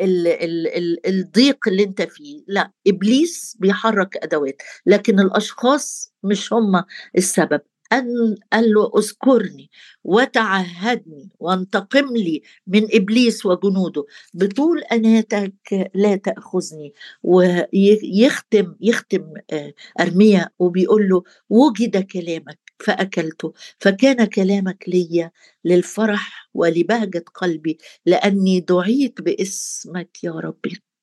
ال 0.00 0.28
ال 0.28 0.66
ال 0.78 1.06
الضيق 1.08 1.68
اللي 1.68 1.84
أنت 1.84 2.02
فيه. 2.02 2.44
لا 2.48 2.72
إبليس 2.86 3.56
بيحرك 3.60 4.16
أدوات 4.24 4.62
لكن 4.86 5.20
الأشخاص 5.20 6.14
مش 6.22 6.52
هم 6.52 6.84
السبب. 7.18 7.60
قال 7.92 8.72
له 8.74 8.90
أذكرني 8.98 9.70
وتعهدني 10.04 11.30
وانتقم 11.38 12.16
لي 12.16 12.42
من 12.66 12.86
إبليس 12.94 13.46
وجنوده 13.46 14.04
بطول 14.34 14.82
أناتك 14.82 15.90
لا 15.94 16.16
تاخذني 16.16 16.94
ويختم 17.22 18.74
يختم 18.80 19.34
آه، 19.52 19.74
أرميا 20.00 20.48
وبيقول 20.58 21.08
له 21.08 21.22
وجد 21.50 21.96
كلامك 22.02 22.58
فاكلته 22.84 23.52
فكان 23.80 24.24
كلامك 24.24 24.84
لي 24.88 25.30
للفرح 25.64 26.50
ولبهجة 26.54 27.24
قلبي 27.34 27.78
لأني 28.06 28.60
دعيت 28.60 29.20
باسمك 29.20 30.24
يا 30.24 30.32
رب 30.32 30.60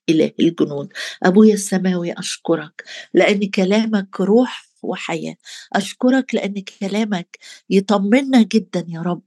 إله 0.09 0.31
الجنود 0.39 0.93
أبويا 1.23 1.53
السماوي 1.53 2.13
أشكرك 2.13 2.83
لأن 3.13 3.49
كلامك 3.49 4.21
روح 4.21 4.70
وحياة. 4.83 5.35
أشكرك 5.73 6.35
لأن 6.35 6.63
كلامك 6.79 7.37
يطمنا 7.69 8.41
جدا 8.43 8.85
يا 8.87 9.01
رب 9.01 9.23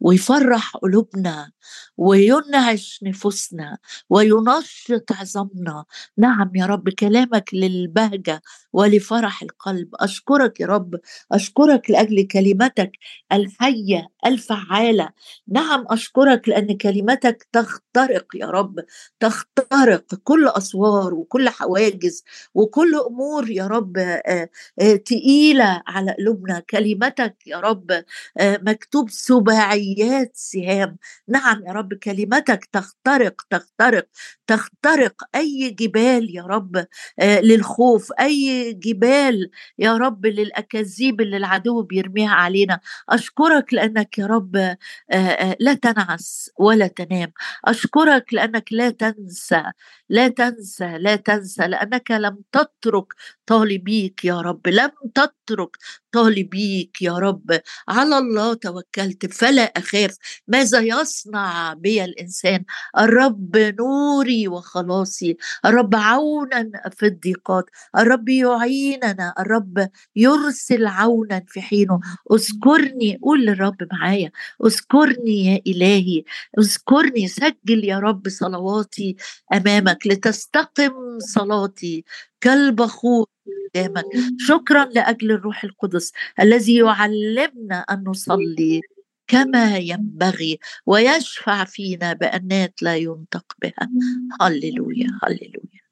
ويفرح 0.00 0.76
قلوبنا 0.76 1.52
وينعش 1.96 3.00
نفوسنا 3.02 3.78
وينشط 4.10 5.12
عظامنا. 5.12 5.84
نعم 6.18 6.50
يا 6.54 6.66
رب 6.66 6.88
كلامك 6.88 7.50
للبهجة 7.54 8.42
ولفرح 8.72 9.42
القلب. 9.42 9.88
أشكرك 9.94 10.60
يا 10.60 10.66
رب 10.66 10.94
أشكرك 11.32 11.90
لأجل 11.90 12.26
كلمتك 12.26 12.92
الحية 13.32 14.08
الفعالة. 14.26 15.08
نعم 15.48 15.84
أشكرك 15.88 16.48
لأن 16.48 16.76
كلمتك 16.76 17.48
تخترق 17.52 18.26
يا 18.34 18.46
رب 18.46 18.80
تخترق 19.20 20.14
كل 20.24 20.48
أسوار 20.48 21.14
وكل 21.14 21.48
حواجز 21.48 22.24
وكل 22.54 22.94
أمور 23.06 23.50
يا 23.50 23.66
رب 23.66 23.96
تقيلة 25.06 25.82
على 25.86 26.12
قلوبنا. 26.18 26.60
كلمتك 26.70 27.36
يا 27.46 27.60
رب 27.60 27.90
آه، 28.38 28.60
مكتوب 28.62 29.10
سباعيات 29.10 30.32
سهام. 30.34 30.96
نعم 31.28 31.62
يا 31.66 31.72
رب 31.72 31.94
كلمتك 31.94 32.64
تخترق 32.72 33.42
تخترق 33.50 34.06
تخترق 34.46 35.22
أي 35.34 35.70
جبال 35.70 36.36
يا 36.36 36.42
رب 36.42 36.86
آه، 37.20 37.40
للخوف 37.40 38.12
أي 38.20 38.72
جبال 38.72 39.50
يا 39.78 39.96
رب 39.96 40.26
للأكاذيب 40.26 41.20
اللي 41.20 41.36
العدو 41.36 41.82
بيرميها 41.82 42.30
علينا. 42.30 42.80
أشكرك 43.08 43.74
لأنك 43.74 44.18
يا 44.18 44.26
رب 44.26 44.56
لا 45.60 45.74
تنعس 45.74 46.50
ولا 46.58 46.86
تنام. 46.86 47.32
أشكرك 47.64 48.34
لأنك 48.34 48.72
لا 48.72 48.90
تنسى 48.90 49.62
لا 50.08 50.28
تنسى 50.28 50.98
لا 50.98 51.16
تنسى 51.16 51.62
لأنك 51.66 52.10
لم 52.10 52.38
تترك 52.52 53.06
طالبيك 53.52 54.24
يا 54.24 54.40
رب 54.40 54.68
لم 54.68 54.90
تترك 55.14 55.76
طالبيك 56.12 57.02
يا 57.02 57.12
رب. 57.12 57.60
على 57.88 58.18
الله 58.18 58.54
توكلت 58.54 59.26
فلا 59.34 59.62
أخاف. 59.62 60.16
ماذا 60.48 60.80
يصنع 60.80 61.74
بي 61.74 62.04
الإنسان؟ 62.04 62.64
الرب 62.98 63.56
نوري 63.56 64.48
وخلاصي. 64.48 65.36
الرب 65.64 65.94
عونا 65.94 66.70
في 66.96 67.06
الضيقات. 67.06 67.64
الرب 67.98 68.28
يعيننا. 68.28 69.34
الرب 69.38 69.88
يرسل 70.16 70.86
عونا 70.86 71.44
في 71.48 71.60
حينه. 71.60 72.00
اذكرني 72.32 73.18
قول 73.22 73.46
للرب 73.46 73.76
معايا. 73.92 74.30
اذكرني 74.66 75.44
يا 75.46 75.60
إلهي. 75.66 76.24
اذكرني 76.58 77.28
سجل 77.28 77.84
يا 77.84 77.98
رب 77.98 78.28
صلواتي 78.28 79.16
أمامك 79.54 80.06
لتستقم 80.06 81.18
صلاتي. 81.18 82.04
كالبخور 82.42 83.26
قدامك. 83.74 84.08
شكرا 84.38 84.84
لأجل 84.84 85.30
الروح 85.32 85.64
القدس 85.64 86.12
الذي 86.40 86.76
يعلمنا 86.76 87.76
أن 87.90 88.04
نصلي 88.06 88.82
كما 89.28 89.78
ينبغي 89.78 90.58
ويشفع 90.86 91.64
فينا 91.64 92.12
بأنات 92.12 92.82
لا 92.82 92.96
ينطق 92.96 93.46
بها. 93.62 93.90
هللويا 94.42 95.08
هللويا. 95.24 95.80